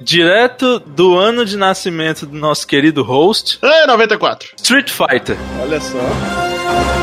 [0.00, 4.50] Direto do ano de nascimento do nosso querido host, É, 94.
[4.56, 5.36] Street Fighter.
[5.60, 7.01] Olha só.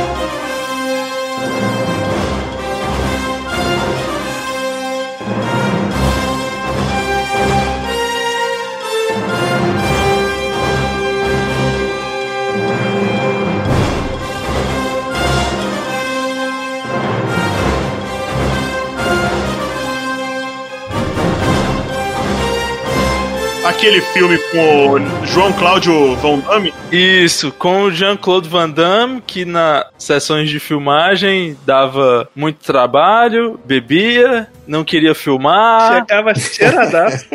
[23.70, 26.74] Aquele filme com o João Cláudio Van Damme.
[26.92, 34.48] Isso, com o Jean-Claude Van Damme, que nas sessões de filmagem dava muito trabalho, bebia,
[34.68, 36.00] não queria filmar.
[36.00, 37.28] Chegava cheiradaço.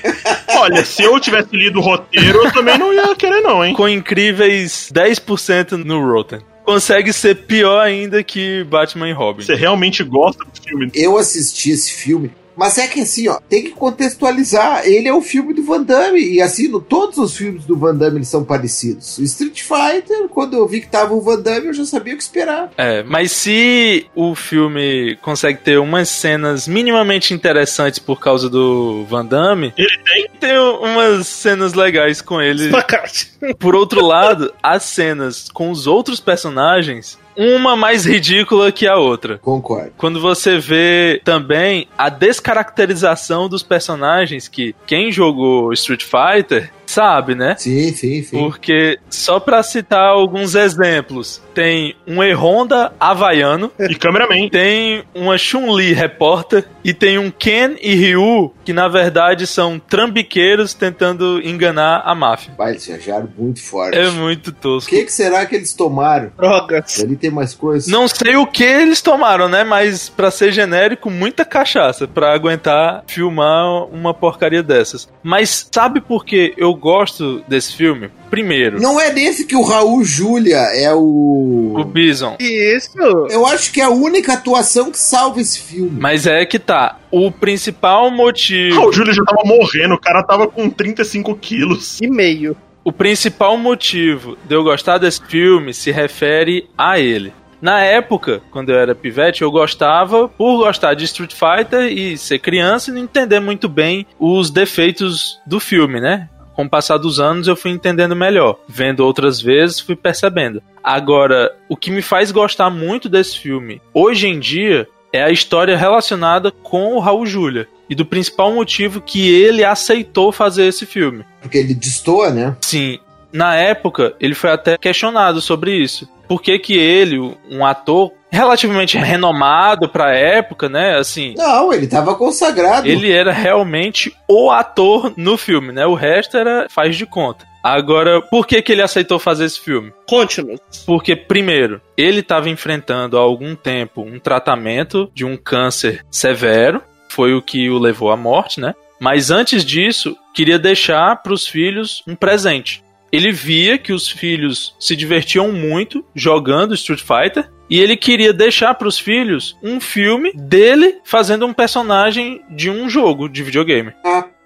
[0.58, 3.74] Olha, se eu tivesse lido o roteiro, eu também não ia querer, não, hein?
[3.74, 6.40] Com incríveis 10% no Rotten.
[6.64, 9.42] Consegue ser pior ainda que Batman e Robin.
[9.42, 10.90] Você realmente gosta do filme.
[10.94, 12.30] Eu assisti esse filme.
[12.56, 14.86] Mas é que assim, ó, tem que contextualizar.
[14.86, 16.20] Ele é o filme do Van Damme.
[16.20, 19.18] E assim, no, todos os filmes do Van Damme eles são parecidos.
[19.18, 22.16] O Street Fighter, quando eu vi que tava o Van Damme, eu já sabia o
[22.16, 22.70] que esperar.
[22.76, 29.24] É, mas se o filme consegue ter umas cenas minimamente interessantes por causa do Van
[29.24, 30.28] Damme, Ele tem.
[30.40, 32.66] tem umas cenas legais com ele.
[32.66, 33.32] Espacate.
[33.58, 39.38] Por outro lado, as cenas com os outros personagens, uma mais ridícula que a outra.
[39.38, 39.92] Concordo.
[39.96, 47.54] Quando você vê também a descaracterização dos personagens que quem jogou Street Fighter sabe, né?
[47.58, 48.38] Sim, sim, sim.
[48.38, 54.48] Porque, só pra citar alguns exemplos, tem um E-Honda havaiano, E cameraman.
[54.48, 60.74] tem uma Chun-Li repórter e tem um Ken e Ryu que na verdade são trambiqueiros
[60.74, 62.52] tentando enganar a máfia.
[62.56, 63.98] Vai, eles viajaram muito forte.
[63.98, 64.90] É muito O tosco.
[64.90, 66.30] que, que será que eles tomaram?
[66.36, 67.00] Drogas.
[67.00, 67.90] Ali tem mais coisas.
[67.90, 69.64] Não sei o que eles tomaram, né?
[69.64, 75.08] Mas pra ser genérico, muita cachaça pra aguentar filmar uma porcaria dessas.
[75.22, 78.10] Mas sabe por que eu gosto desse filme?
[78.28, 81.74] Primeiro, Não é nesse que o Raul Júlia é o.
[81.78, 82.36] o Bison.
[82.40, 82.98] Isso.
[83.30, 85.98] Eu acho que é a única atuação que salva esse filme.
[86.00, 86.98] Mas é que tá.
[87.10, 88.88] O principal motivo.
[88.88, 92.00] O Júlio já tava morrendo, o cara tava com 35 quilos.
[92.00, 92.56] E meio.
[92.84, 97.32] O principal motivo de eu gostar desse filme se refere a ele.
[97.62, 102.40] Na época, quando eu era pivete, eu gostava por gostar de Street Fighter e ser
[102.40, 106.28] criança e não entender muito bem os defeitos do filme, né?
[106.62, 108.56] Com o passar dos anos eu fui entendendo melhor.
[108.68, 110.62] Vendo outras vezes, fui percebendo.
[110.80, 115.76] Agora, o que me faz gostar muito desse filme, hoje em dia, é a história
[115.76, 117.66] relacionada com o Raul Júlia.
[117.90, 121.24] E do principal motivo que ele aceitou fazer esse filme.
[121.40, 122.56] Porque ele destoa, né?
[122.60, 123.00] Sim,
[123.32, 126.08] na época ele foi até questionado sobre isso.
[126.28, 127.18] Por que que ele,
[127.50, 132.88] um ator relativamente renomado pra época, né, assim, Não, ele tava consagrado.
[132.88, 135.84] ele era realmente o ator no filme, né?
[135.86, 137.46] O resto era faz de conta.
[137.62, 139.92] Agora, por que que ele aceitou fazer esse filme?
[140.08, 140.58] Conte-nos.
[140.84, 147.34] Porque, primeiro, ele estava enfrentando há algum tempo um tratamento de um câncer severo, foi
[147.34, 148.74] o que o levou à morte, né?
[148.98, 152.82] Mas antes disso, queria deixar para os filhos um presente.
[153.12, 158.74] Ele via que os filhos se divertiam muito jogando Street Fighter e ele queria deixar
[158.74, 163.92] para os filhos um filme dele fazendo um personagem de um jogo de videogame.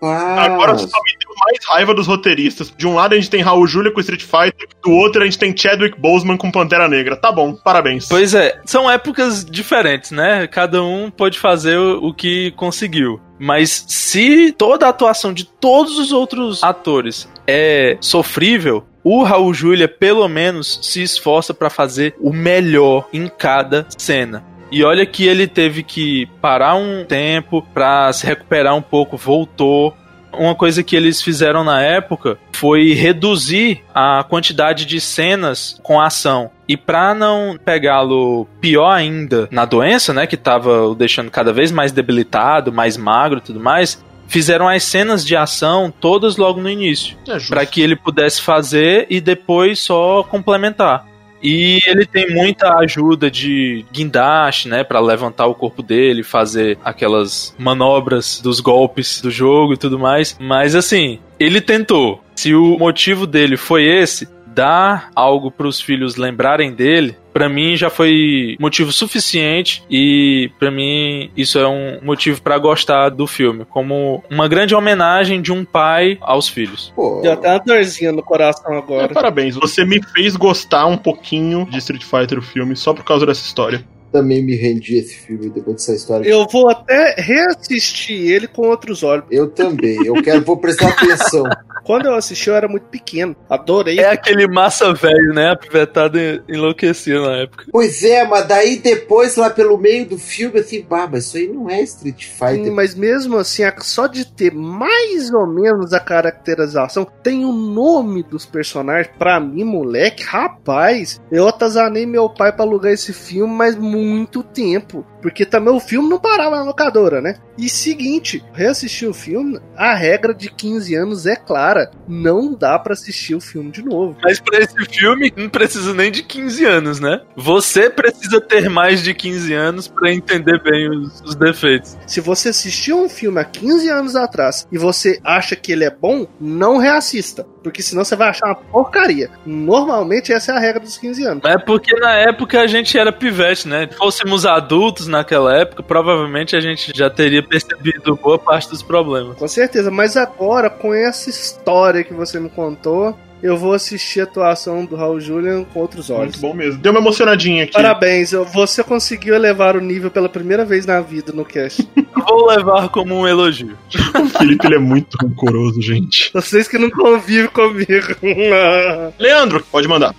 [0.03, 0.53] Rapaz.
[0.53, 2.73] Agora só me deu mais raiva dos roteiristas.
[2.77, 5.39] De um lado a gente tem Raul Júlia com Street Fighter, do outro a gente
[5.39, 7.17] tem Chadwick Boseman com Pantera Negra.
[7.17, 8.09] Tá bom, parabéns.
[8.09, 10.47] Pois é, são épocas diferentes, né?
[10.47, 13.21] Cada um pode fazer o o que conseguiu.
[13.39, 19.89] Mas se toda a atuação de todos os outros atores é sofrível, o Raul Júlia
[19.89, 24.45] pelo menos se esforça pra fazer o melhor em cada cena.
[24.71, 29.97] E olha que ele teve que parar um tempo pra se recuperar um pouco, voltou.
[30.33, 36.51] Uma coisa que eles fizeram na época foi reduzir a quantidade de cenas com ação.
[36.69, 41.71] E pra não pegá-lo pior ainda na doença, né, que tava o deixando cada vez
[41.71, 46.69] mais debilitado, mais magro e tudo mais, fizeram as cenas de ação todas logo no
[46.69, 47.39] início, É.
[47.49, 51.07] Pra que ele pudesse fazer e depois só complementar.
[51.43, 57.55] E ele tem muita ajuda de guindaste, né, Pra levantar o corpo dele, fazer aquelas
[57.59, 60.37] manobras dos golpes do jogo e tudo mais.
[60.41, 62.23] Mas assim, ele tentou.
[62.35, 67.91] Se o motivo dele foi esse, dar algo pros filhos lembrarem dele, pra mim já
[67.91, 74.25] foi motivo suficiente e pra mim isso é um motivo pra gostar do filme, como
[74.31, 76.91] uma grande homenagem de um pai aos filhos.
[76.97, 79.09] Pô, Deu até uma dorzinha no coração É, agora.
[79.11, 83.27] parabéns, você me fez gostar um pouquinho de Street Fighter, o filme, só por causa
[83.27, 83.85] dessa história.
[84.17, 86.27] Também me rendi a esse filme depois dessa história.
[86.27, 89.27] Eu vou até reassistir ele com outros olhos.
[89.31, 90.07] Eu também.
[90.07, 91.45] Eu quero, vou prestar atenção.
[91.85, 93.37] Quando eu assisti, eu era muito pequeno.
[93.49, 94.01] Adorei.
[94.01, 95.51] É aquele massa velho, né?
[95.51, 97.67] A pivetada enlouquecia na época.
[97.71, 101.47] Pois é, mas daí depois, lá pelo meio do filme, assim, bah, mas isso aí
[101.47, 102.73] não é Street Sim, Fighter.
[102.73, 108.45] mas mesmo assim, só de ter mais ou menos a caracterização, tem o nome dos
[108.45, 109.15] personagens.
[109.17, 114.06] Pra mim, moleque, rapaz, eu atazanei meu pai pra alugar esse filme, mas muito
[114.43, 115.07] tempo.
[115.21, 117.37] Porque também o filme não parava na locadora, né?
[117.59, 121.91] E seguinte, reassistir o filme, a regra de 15 anos é clara.
[122.07, 124.17] Não dá pra assistir o filme de novo.
[124.23, 127.23] Mas pra esse filme não precisa nem de 15 anos, né?
[127.37, 131.97] Você precisa ter mais de 15 anos pra entender bem os, os defeitos.
[132.07, 135.91] Se você assistiu um filme há 15 anos atrás e você acha que ele é
[135.91, 137.47] bom, não reassista.
[137.67, 139.29] Porque senão você vai achar uma porcaria.
[139.45, 141.45] Normalmente essa é a regra dos 15 anos.
[141.45, 143.89] É porque na época a gente era pivete, né?
[143.91, 149.37] Se fôssemos adultos naquela época, provavelmente a gente já teria percebido boa parte dos problemas.
[149.37, 154.25] Com certeza, mas agora, com essa história que você me contou, eu vou assistir a
[154.25, 156.37] atuação do Raul Julian com outros olhos.
[156.37, 156.81] Muito bom mesmo.
[156.81, 157.73] Deu uma emocionadinha aqui.
[157.73, 161.89] Parabéns, você conseguiu elevar o nível pela primeira vez na vida no cast.
[162.29, 163.77] Vou levar como um elogio.
[164.15, 166.31] O Felipe ele é muito rancoroso, gente.
[166.33, 168.17] Vocês que não convivem comigo.
[169.19, 170.15] Leandro, pode mandar.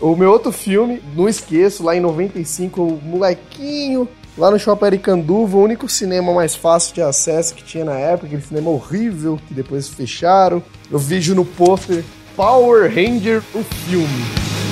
[0.00, 5.56] O meu outro filme, não esqueço, lá em 95, o molequinho, lá no Shopping Aricanduva,
[5.56, 9.52] o único cinema mais fácil de acesso que tinha na época, aquele cinema horrível, que
[9.52, 10.62] depois fecharam.
[10.88, 12.04] Eu vejo no pôster
[12.38, 14.67] Power Ranger, o filme.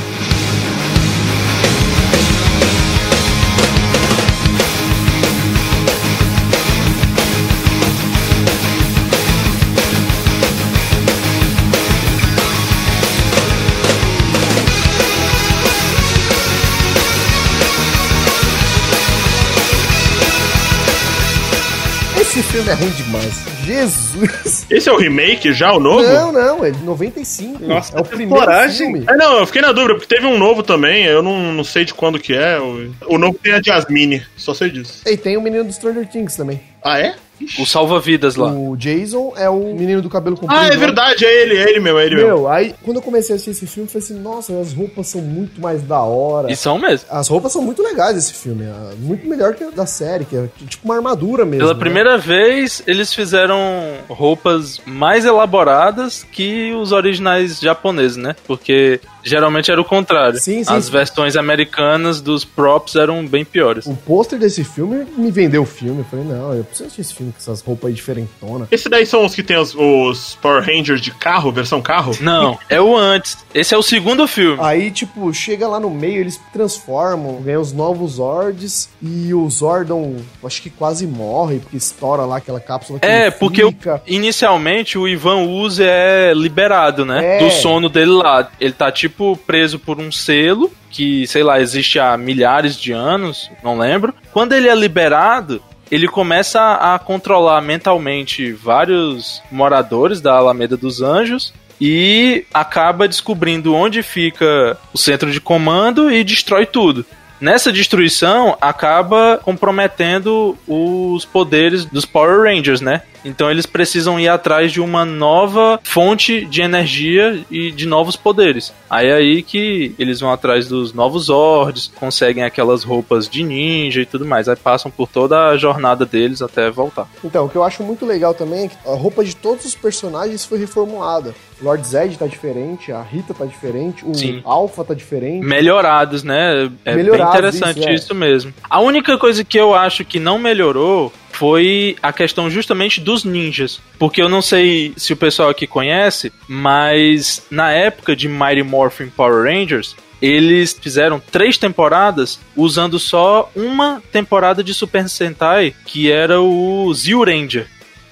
[22.57, 23.35] Filme é ruim demais.
[23.67, 24.67] Jesus!
[24.71, 26.03] Esse é o remake já, o novo?
[26.03, 27.63] Não, não, é de 95.
[27.63, 28.79] Nossa, é o que primeiro coragem.
[28.79, 29.05] filme.
[29.07, 31.85] É, não, eu fiquei na dúvida, porque teve um novo também, eu não, não sei
[31.85, 32.59] de quando que é.
[32.59, 35.03] O, o novo tem a Jasmine, só sei disso.
[35.05, 36.59] E tem o menino do Stranger Things também.
[36.83, 37.17] Ah, é?
[37.59, 38.51] O salva-vidas lá.
[38.51, 40.59] O Jason é o menino do cabelo comprido.
[40.59, 40.77] Ah, é né?
[40.77, 42.29] verdade, é ele, é ele mesmo, é ele mesmo.
[42.29, 45.07] Meu, aí quando eu comecei a assistir esse filme, eu falei assim, nossa, as roupas
[45.09, 46.51] são muito mais da hora.
[46.51, 47.07] E são mesmo.
[47.11, 50.37] As roupas são muito legais desse filme, ah, muito melhor que a da série, que
[50.37, 51.61] é tipo uma armadura mesmo.
[51.61, 51.81] Pela né?
[51.81, 53.61] primeira vez, eles fizeram
[54.09, 58.35] roupas mais elaboradas que os originais japoneses, né?
[58.47, 60.39] Porque geralmente era o contrário.
[60.39, 60.93] Sim, sim, As sim.
[60.93, 63.87] versões americanas dos props eram bem piores.
[63.87, 66.01] O pôster desse filme me vendeu o filme.
[66.01, 68.69] Eu falei, não, eu preciso assistir esse filme com essas roupas aí diferentonas.
[68.71, 72.13] Esse daí são os que tem os, os Power Rangers de carro, versão carro?
[72.21, 73.37] Não, é o antes.
[73.55, 74.59] Esse é o segundo filme.
[74.63, 80.17] Aí, tipo, chega lá no meio, eles transformam, ganham os novos Zords e o Zordon,
[80.45, 83.75] acho que quase morre, porque estoura lá aquela cápsula que É, ele porque o-
[84.07, 87.37] inicialmente o Ivan Uzi é liberado, né?
[87.37, 87.39] É.
[87.39, 88.49] Do sono dele lá.
[88.61, 89.16] Ele tá tipo
[89.47, 94.15] preso por um selo que, sei lá, existe há milhares de anos, não lembro.
[94.33, 101.53] Quando ele é liberado, ele começa a controlar mentalmente vários moradores da Alameda dos Anjos
[101.81, 107.05] e acaba descobrindo onde fica o centro de comando e destrói tudo.
[107.39, 113.03] Nessa destruição, acaba comprometendo os poderes dos Power Rangers, né?
[113.27, 118.73] Então eles precisam ir atrás de uma nova fonte de energia e de novos poderes.
[118.89, 124.01] Aí é aí que eles vão atrás dos novos Zords, conseguem aquelas roupas de ninja
[124.01, 124.49] e tudo mais.
[124.49, 127.09] Aí passam por toda a jornada deles até voltar.
[127.25, 129.75] Então, o que eu acho muito legal também é que a roupa de todos os
[129.75, 131.35] personagens foi reformulada.
[131.61, 134.43] Lord Zed tá diferente, a Rita tá diferente, o Sim.
[134.45, 135.45] Alpha tá diferente.
[135.45, 136.71] melhorados, né?
[136.85, 137.95] É Melhorados, bem interessante isso, é.
[137.95, 138.55] isso, mesmo.
[138.69, 143.81] A única coisa que eu acho que não melhorou foi a questão justamente dos ninjas.
[143.99, 149.09] Porque eu não sei se o pessoal aqui conhece, mas na época de Mighty Morphin
[149.09, 156.41] Power Rangers, eles fizeram três temporadas usando só uma temporada de Super Sentai, que era
[156.41, 157.67] o Zio Ranger.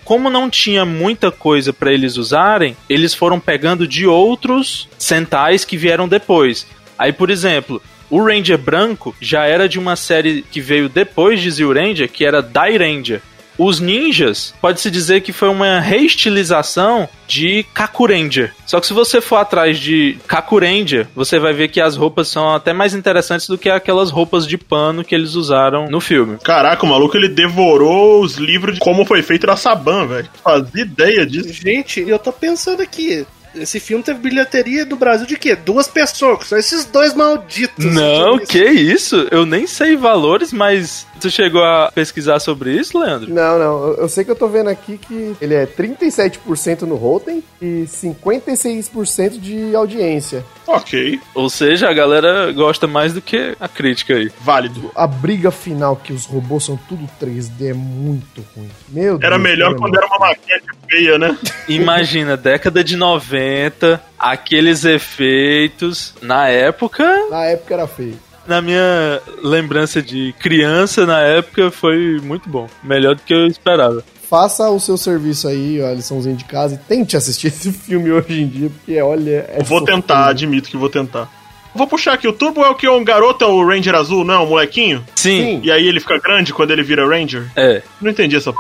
[0.05, 5.79] Como não tinha muita coisa pra eles usarem, eles foram pegando de outros Sentais que
[5.79, 6.66] vieram depois.
[6.99, 7.83] Aí, por exemplo,
[8.15, 12.25] o Ranger branco já era de uma série que veio depois de Zio Ranger, que
[12.25, 13.21] era Dai Ranger.
[13.59, 18.55] Os ninjas, pode-se dizer que foi uma reestilização de Kakuranger.
[18.67, 22.55] Só que se você for atrás de Kakuranger, você vai ver que as roupas são
[22.55, 26.39] até mais interessantes do que aquelas roupas de pano que eles usaram no filme.
[26.45, 30.31] Caraca, o maluco ele devorou os livros de como foi feito da Saban, velho.
[30.41, 31.53] Fazia ideia disso.
[31.53, 33.27] Gente, eu tô pensando aqui.
[33.55, 35.55] Esse filme teve bilheteria do Brasil de quê?
[35.55, 37.85] Duas pessoas, são esses dois malditos.
[37.85, 39.29] Não, que isso?
[39.31, 43.33] Eu nem sei valores, mas tu chegou a pesquisar sobre isso, Leandro?
[43.33, 43.89] Não, não.
[43.89, 47.85] Eu, eu sei que eu tô vendo aqui que ele é 37% no Rotten e
[47.87, 50.45] 56% de audiência.
[50.67, 54.31] Ok, Ou seja, a galera gosta mais do que a crítica aí.
[54.41, 54.91] válido.
[54.95, 58.71] A briga final, que os robôs são tudo 3D, é muito ruim.
[58.89, 59.43] Meu Era Deus.
[59.43, 61.37] melhor é quando era uma maquete feia, né?
[61.69, 66.15] Imagina, década de 90, aqueles efeitos.
[66.23, 68.19] Na época, Na época era feio.
[68.47, 72.68] Na minha lembrança de criança, na época, foi muito bom.
[72.82, 74.03] Melhor do que eu esperava.
[74.28, 78.40] Faça o seu serviço aí, a liçãozinha de casa, e tente assistir esse filme hoje
[78.42, 79.47] em dia, porque olha.
[79.49, 79.97] É Vou sofrido.
[80.03, 81.28] tentar, admito que vou tentar.
[81.74, 82.88] Vou puxar aqui, o Turbo é o que?
[82.88, 84.45] Um garoto é o Ranger azul, não?
[84.45, 85.05] O molequinho?
[85.16, 87.51] Sim, E aí ele fica grande quando ele vira Ranger?
[87.57, 87.82] é.
[88.01, 88.59] Não entendi essa p...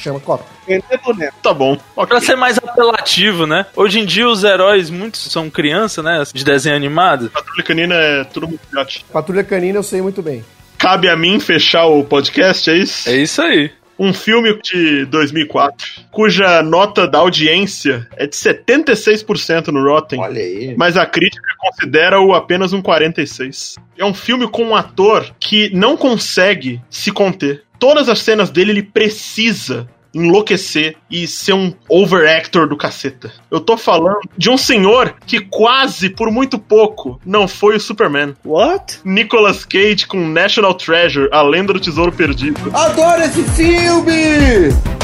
[0.00, 0.44] Chama Copa.
[1.04, 1.36] Boneco.
[1.42, 1.78] Tá bom.
[2.06, 3.66] Pra ser mais apelativo, né?
[3.74, 6.22] Hoje em dia os heróis, muitos são criança, né?
[6.32, 7.30] De desenho animado.
[7.30, 9.00] Patrulha Canina é tudo muito gato.
[9.12, 10.44] Patrulha Canina eu sei muito bem.
[10.76, 13.08] Cabe a mim fechar o podcast, é isso?
[13.08, 13.70] É isso aí.
[13.98, 20.20] Um filme de 2004, cuja nota da audiência é de 76% no Rotten.
[20.20, 20.76] Olha aí.
[20.78, 23.74] Mas a crítica considera-o apenas um 46.
[23.98, 27.64] É um filme com um ator que não consegue se conter.
[27.76, 29.88] Todas as cenas dele ele precisa
[30.20, 33.32] enlouquecer e ser um overactor do caceta.
[33.50, 38.34] Eu tô falando de um senhor que quase, por muito pouco, não foi o Superman.
[38.44, 39.00] What?
[39.04, 42.58] Nicolas Cage com National Treasure, A Lenda do Tesouro Perdido.
[42.74, 44.97] Adoro esse filme!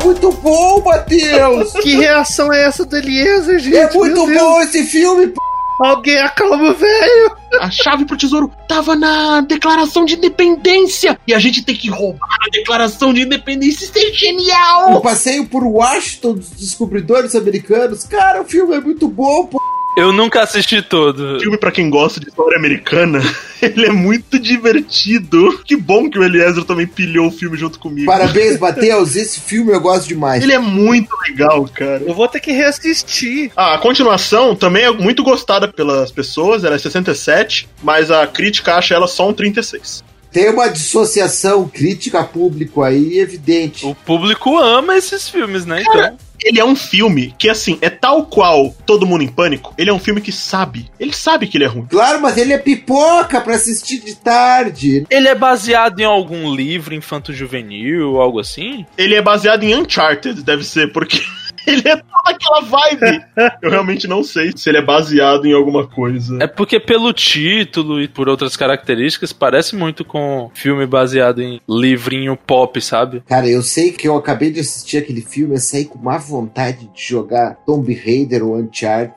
[0.00, 1.72] É muito bom, Matheus!
[1.82, 3.76] Que reação é essa do Eliezer, gente?
[3.76, 4.40] É muito Meu Deus.
[4.40, 5.26] bom esse filme!
[5.28, 5.34] p***.
[5.82, 7.36] Alguém acalma o velho.
[7.58, 11.18] A chave pro tesouro tava na Declaração de Independência.
[11.26, 13.84] E a gente tem que roubar a Declaração de Independência.
[13.86, 15.00] Isso é O genial!
[15.00, 18.04] passeio por Washington dos descobridores americanos.
[18.04, 19.58] Cara, o filme é muito bom, pô.
[19.96, 21.40] Eu nunca assisti todo.
[21.40, 23.20] filme pra quem gosta de história americana,
[23.60, 25.60] ele é muito divertido.
[25.64, 28.06] Que bom que o Eliezer também pilhou o filme junto comigo.
[28.06, 29.16] Parabéns, Matheus.
[29.16, 30.42] Esse filme eu gosto demais.
[30.42, 32.02] Ele é muito legal, cara.
[32.06, 33.50] Eu vou ter que reassistir.
[33.56, 38.76] Ah, a continuação também é muito gostada pelas pessoas, ela é 67, mas a crítica
[38.76, 40.02] acha ela só um 36.
[40.30, 43.84] Tem uma dissociação crítica público aí evidente.
[43.84, 45.82] O público ama esses filmes, né?
[45.82, 46.16] Então.
[46.42, 49.74] Ele é um filme que, assim, é tal qual Todo Mundo em Pânico.
[49.76, 50.90] Ele é um filme que sabe.
[50.98, 51.86] Ele sabe que ele é ruim.
[51.86, 55.04] Claro, mas ele é pipoca pra assistir de tarde.
[55.10, 58.86] Ele é baseado em algum livro infanto-juvenil, algo assim?
[58.96, 61.20] Ele é baseado em Uncharted, deve ser, porque
[61.66, 63.24] ele é toda aquela vibe.
[63.62, 66.38] Eu realmente não sei se ele é baseado em alguma coisa.
[66.40, 72.36] É porque pelo título e por outras características parece muito com filme baseado em livrinho
[72.36, 73.22] pop, sabe?
[73.26, 76.90] Cara, eu sei que eu acabei de assistir aquele filme e saí com má vontade
[76.94, 79.14] de jogar Tomb Raider ou Uncharted.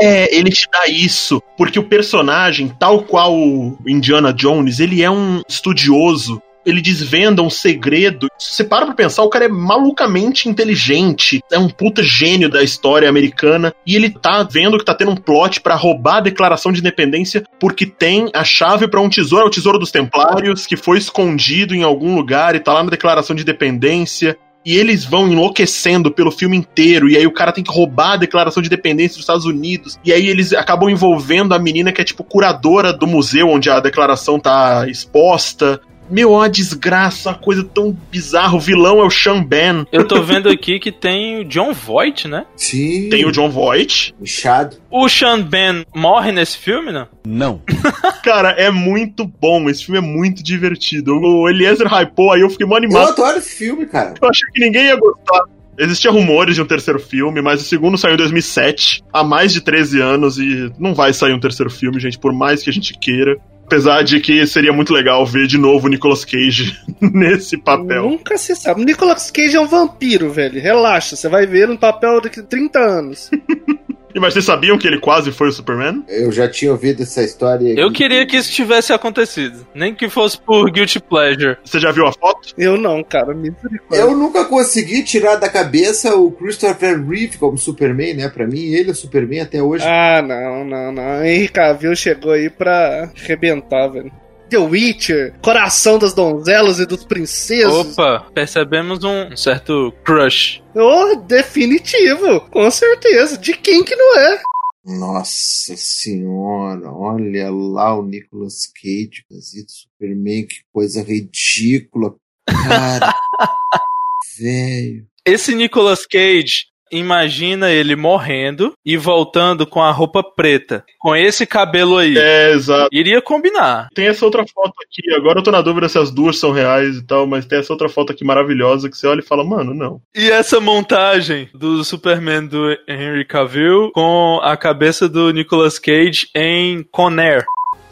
[0.00, 1.42] É, ele te dá isso.
[1.56, 6.40] Porque o personagem, tal qual o Indiana Jones, ele é um estudioso.
[6.64, 8.28] Ele desvenda um segredo.
[8.38, 11.40] Se você para pra pensar, o cara é malucamente inteligente.
[11.50, 13.72] É um puta gênio da história americana.
[13.86, 17.44] E ele tá vendo que tá tendo um plot pra roubar a declaração de independência
[17.60, 21.74] porque tem a chave pra um tesouro, é o tesouro dos templários, que foi escondido
[21.74, 24.36] em algum lugar e tá lá na declaração de independência.
[24.66, 27.08] E eles vão enlouquecendo pelo filme inteiro.
[27.08, 29.98] E aí o cara tem que roubar a declaração de independência dos Estados Unidos.
[30.02, 33.78] E aí eles acabam envolvendo a menina que é tipo curadora do museu onde a
[33.78, 35.80] declaração tá exposta.
[36.10, 38.56] Meu, é uma desgraça, uma coisa tão bizarra.
[38.56, 39.86] O vilão é o Sean Ben.
[39.90, 42.44] Eu tô vendo aqui que tem o John Voight, né?
[42.56, 43.08] Sim.
[43.08, 44.14] Tem o John Voight.
[44.20, 44.76] Inchado.
[44.90, 47.06] O Sean Ben morre nesse filme, né?
[48.22, 49.68] Cara, é muito bom.
[49.68, 51.14] Esse filme é muito divertido.
[51.14, 53.08] O Eliezer hypou, aí eu fiquei mó Eu animado.
[53.08, 54.14] adoro esse filme, cara.
[54.20, 55.44] Eu achei que ninguém ia gostar.
[55.76, 59.60] Existia rumores de um terceiro filme, mas o segundo saiu em 2007, há mais de
[59.60, 62.96] 13 anos, e não vai sair um terceiro filme, gente, por mais que a gente
[62.96, 63.36] queira.
[63.74, 68.08] Apesar de que seria muito legal ver de novo o Nicolas Cage nesse papel.
[68.08, 68.82] Nunca se sabe.
[68.82, 70.60] O Nicolas Cage é um vampiro, velho.
[70.60, 73.30] Relaxa, você vai ver no papel daqui a 30 anos.
[74.14, 76.04] E mas vocês sabiam que ele quase foi o Superman?
[76.08, 77.66] Eu já tinha ouvido essa história.
[77.68, 77.76] aí.
[77.76, 79.66] Eu queria que isso tivesse acontecido.
[79.74, 81.56] Nem que fosse por guilty pleasure.
[81.64, 82.54] Você já viu a foto?
[82.56, 83.34] Eu não, cara.
[83.34, 83.98] Misericórdia.
[84.04, 88.28] Eu nunca consegui tirar da cabeça o Christopher Reeve como Superman, né?
[88.28, 89.84] Pra mim, ele é o Superman até hoje.
[89.86, 91.24] Ah, não, não, não.
[91.24, 94.12] Henry Cavill chegou aí pra arrebentar, velho.
[94.54, 97.98] The Witcher, Coração das Donzelas e dos Princesos.
[97.98, 100.62] Opa, percebemos um certo crush.
[100.76, 103.36] Oh, definitivo, com certeza.
[103.36, 104.42] De quem que não é?
[104.86, 112.14] Nossa senhora, olha lá o Nicolas Cage fazendo Superman, que coisa ridícula.
[112.46, 113.12] Cara,
[114.38, 115.04] velho.
[115.26, 116.66] Esse Nicolas Cage,
[116.96, 120.84] imagina ele morrendo e voltando com a roupa preta.
[120.98, 122.16] Com esse cabelo aí.
[122.16, 122.88] É, exato.
[122.92, 123.88] Iria combinar.
[123.94, 126.96] Tem essa outra foto aqui, agora eu tô na dúvida se as duas são reais
[126.96, 129.74] e tal, mas tem essa outra foto aqui maravilhosa que você olha e fala, mano,
[129.74, 130.00] não.
[130.14, 136.82] E essa montagem do Superman do Henry Cavill com a cabeça do Nicolas Cage em
[136.90, 137.44] Conair.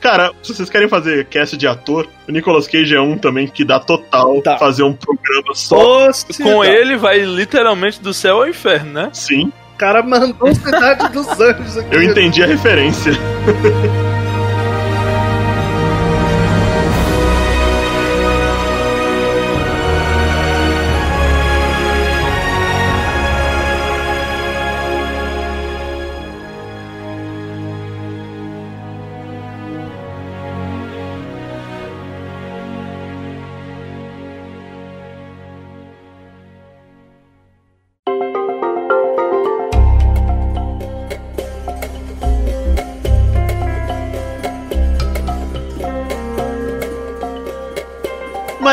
[0.02, 3.64] Cara, se vocês querem fazer cast de ator, o Nicolas Cage é um também que
[3.64, 4.58] dá total Tá.
[4.58, 6.10] fazer um programa só.
[6.42, 9.10] Com ele vai literalmente do céu ao inferno, né?
[9.12, 11.94] Sim, O cara mandou Cidade dos Anjos aqui.
[11.94, 13.12] eu entendi a referência.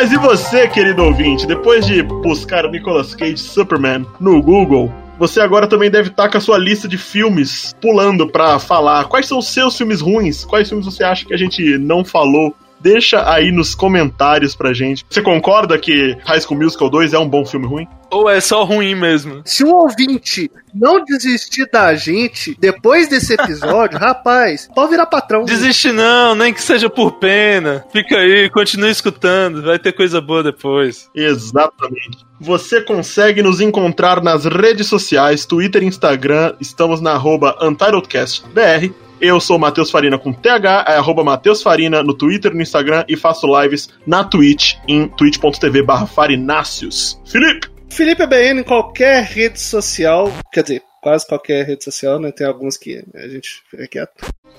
[0.02, 5.68] Mas e você, querido ouvinte, depois de buscar Nicolas Cage Superman no Google, você agora
[5.68, 9.10] também deve estar com a sua lista de filmes pulando pra falar.
[9.10, 12.56] Quais são os seus filmes ruins, quais filmes você acha que a gente não falou.
[12.80, 15.06] Deixa aí nos comentários pra gente.
[15.10, 17.88] Você concorda que High School Musical 2 é um bom filme ruim?
[18.12, 19.42] Ou é só ruim mesmo?
[19.46, 25.46] Se o ouvinte não desistir da gente depois desse episódio, rapaz, pode virar patrão.
[25.46, 27.86] Desiste não, nem que seja por pena.
[27.92, 31.10] Fica aí, continue escutando, vai ter coisa boa depois.
[31.14, 32.26] Exatamente.
[32.40, 36.56] Você consegue nos encontrar nas redes sociais, Twitter e Instagram.
[36.60, 38.94] Estamos na arroba UntitledCastBR.
[39.22, 43.04] Eu sou o Matheus Farina com TH, é arroba Matheus Farina no Twitter, no Instagram
[43.08, 46.08] e faço lives na Twitch em twitch.tv barra.
[46.08, 47.68] Felipe!
[47.90, 52.32] Felipe ABN em qualquer rede social, quer dizer, quase qualquer rede social, né?
[52.32, 54.12] Tem alguns que a gente fica quieto.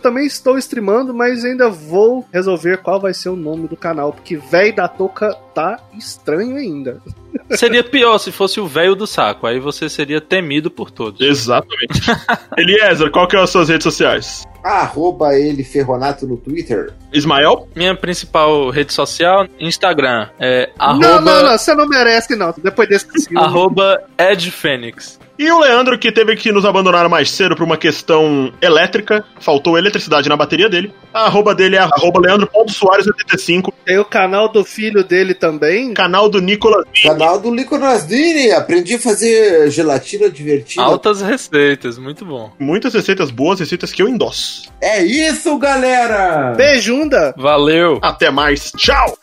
[0.02, 4.36] Também estou streamando, mas ainda vou resolver qual vai ser o nome do canal, porque
[4.36, 7.02] véi da touca tá estranho ainda.
[7.52, 11.20] Seria pior se fosse o velho do saco, aí você seria temido por todos.
[11.20, 12.00] Exatamente.
[12.56, 14.44] Eliezer, qual que é as suas redes sociais?
[14.62, 16.92] Arroba ele Ferronato no Twitter.
[17.12, 17.68] Ismael?
[17.74, 22.54] Minha principal rede social, Instagram, é Não, arroba, não, não, você não merece, não.
[22.56, 25.19] Depois desse arroba edfênix.
[25.40, 29.78] E o Leandro, que teve que nos abandonar mais cedo por uma questão elétrica, faltou
[29.78, 30.92] eletricidade na bateria dele.
[31.14, 35.94] A arroba dele é arroba leandro.soares85, Tem o canal do filho dele também.
[35.94, 38.50] canal do Nicolas Canal do Nicolas Dini.
[38.52, 40.82] Aprendi a fazer gelatina divertida.
[40.82, 42.52] Altas receitas, muito bom.
[42.58, 44.70] Muitas receitas boas, receitas que eu endosso.
[44.78, 46.52] É isso, galera!
[46.54, 47.32] Beijunda!
[47.34, 47.98] Valeu!
[48.02, 49.16] Até mais, tchau!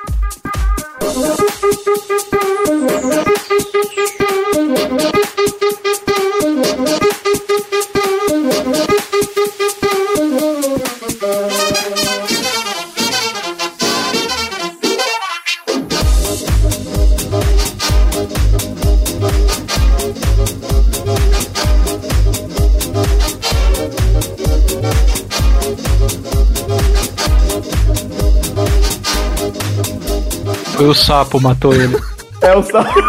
[30.88, 31.98] O sapo, matou ele.
[32.42, 33.00] É o sapo.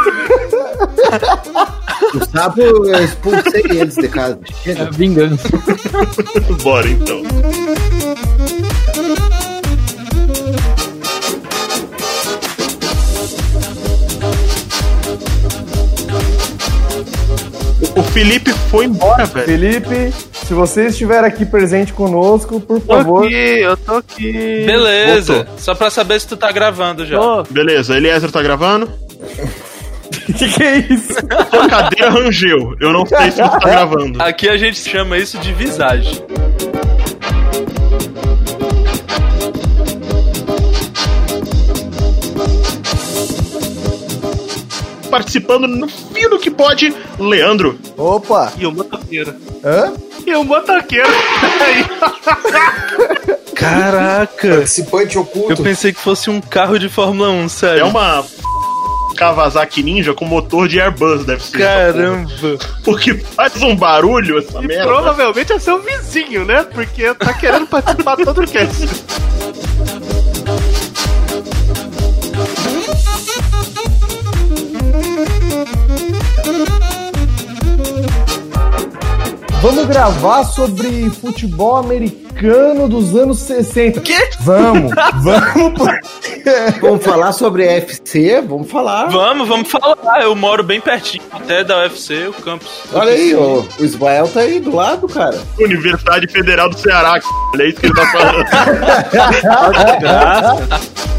[2.14, 4.38] O sapo, eu expulsei eles de casa.
[4.42, 4.90] É Chega.
[4.90, 5.48] vingança.
[6.62, 7.22] Bora então.
[17.96, 19.46] O Felipe foi embora, velho.
[19.46, 23.24] Felipe, se você estiver aqui presente conosco, por Tô favor.
[23.24, 24.32] aqui, eu tô aqui.
[24.66, 25.57] Beleza, Voltou.
[25.68, 27.18] Só pra saber se tu tá gravando já.
[27.18, 27.42] Tô.
[27.42, 28.90] Beleza, Eliezer tá gravando?
[30.24, 31.12] que, que é isso?
[31.50, 32.74] Sua cadeira rangeu.
[32.80, 34.22] Eu não sei se você tá gravando.
[34.22, 36.24] Aqui a gente chama isso de visagem.
[45.10, 47.78] Participando no fio do que pode, Leandro.
[47.94, 48.54] Opa!
[48.56, 49.34] E o motoqueiro.
[49.62, 49.92] Hã?
[50.28, 51.08] E o motoqueiro.
[53.54, 54.48] Caraca!
[54.56, 55.62] Participante Eu oculto.
[55.62, 57.80] pensei que fosse um carro de Fórmula 1, sério.
[57.80, 58.24] É uma
[59.16, 61.58] Kawasaki Ninja com motor de Airbus, deve ser.
[61.58, 62.28] Caramba!
[62.84, 64.84] Porque faz um barulho essa E merda.
[64.86, 66.62] provavelmente é seu vizinho, né?
[66.72, 68.86] Porque tá querendo participar todo o cast.
[79.60, 84.00] Vamos gravar sobre futebol americano dos anos 60.
[84.00, 84.14] Quê?
[84.40, 85.72] Vamos, vamos.
[85.78, 85.98] porque-
[86.80, 88.40] Vamos falar sobre FC?
[88.40, 89.08] Vamos falar.
[89.10, 90.22] Vamos, vamos falar.
[90.22, 92.68] Eu moro bem pertinho até da UFC, o campus.
[92.92, 95.38] Olha aí, ó, o Ismael tá aí do lado, cara.
[95.58, 97.18] Universidade Federal do Ceará.
[97.58, 98.44] É isso que ele tá falando.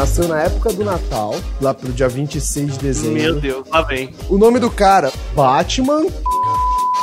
[0.00, 3.12] nasceu na época do Natal, lá pro dia 26 de dezembro.
[3.22, 4.14] Meu Deus, lá vem.
[4.30, 6.00] O nome do cara, Batman,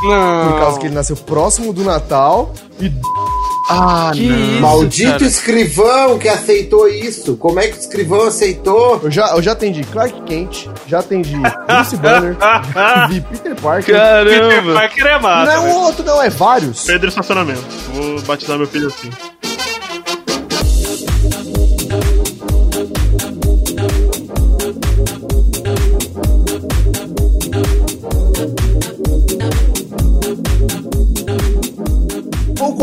[0.03, 0.51] Não.
[0.51, 2.53] por causa que ele nasceu próximo do Natal.
[2.79, 2.91] E
[3.69, 5.23] Ah, Que isso, Maldito cara?
[5.25, 7.35] escrivão que aceitou isso.
[7.35, 8.99] Como é que o escrivão aceitou?
[9.03, 11.35] eu já, eu já atendi Clark Kent, já atendi
[11.67, 12.37] Bruce Banner,
[13.09, 13.93] vi Peter Parker.
[14.23, 14.73] Peter Caramba!
[14.73, 15.45] Parker é massa.
[15.45, 16.83] Não é um outro, não, é vários.
[16.85, 17.61] Pedro Estacionamento.
[17.93, 19.09] Vou batizar meu filho assim.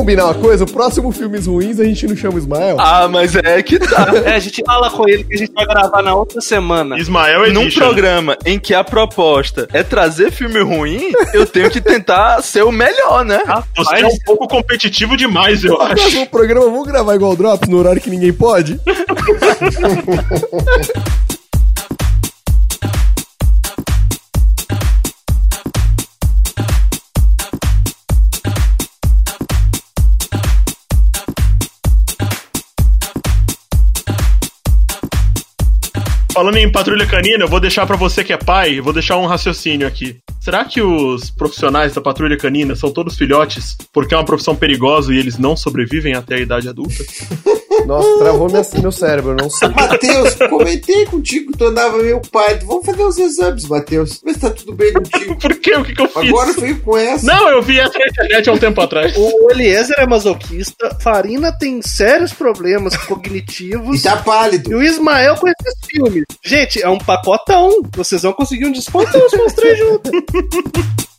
[0.05, 0.65] Combinar uma coisa?
[0.65, 2.77] O próximo Filmes Ruins a gente não chama o Ismael?
[2.79, 4.13] Ah, mas é que tá.
[4.27, 6.99] É, a gente fala com ele que a gente vai gravar na outra semana.
[6.99, 7.81] Ismael Num Edition.
[7.81, 12.71] programa em que a proposta é trazer filme ruim, eu tenho que tentar ser o
[12.71, 13.41] melhor, né?
[13.77, 15.95] Você é um pouco competitivo demais, eu No acho.
[15.95, 18.79] próximo programa, vamos gravar igual o Drops no horário que ninguém pode?
[36.35, 39.25] Falando em patrulha canina, eu vou deixar pra você que é pai, vou deixar um
[39.25, 40.17] raciocínio aqui.
[40.41, 45.15] Será que os profissionais da patrulha canina são todos filhotes porque é uma profissão perigosa
[45.15, 47.05] e eles não sobrevivem até a idade adulta?
[47.87, 49.69] Nossa, travou minha, meu cérebro, eu não sei.
[49.69, 52.59] Matheus, comentei contigo que tu andava meio pai.
[52.65, 54.21] Vamos fazer os exames, Matheus.
[54.25, 55.37] Vê se tá tudo bem contigo.
[55.41, 55.77] Por quê?
[55.77, 56.29] O que, que eu fiz?
[56.29, 57.27] Agora veio com essa.
[57.27, 59.15] Não, eu vi essa na internet há um tempo atrás.
[59.17, 64.01] O Eliezer é masoquista, Farina tem sérios problemas cognitivos.
[64.01, 64.71] E tá pálido.
[64.71, 66.25] E o Ismael com esses filmes.
[66.43, 67.83] Gente, é um pacotão.
[67.95, 70.11] Vocês vão conseguir um descontão se os três juntos.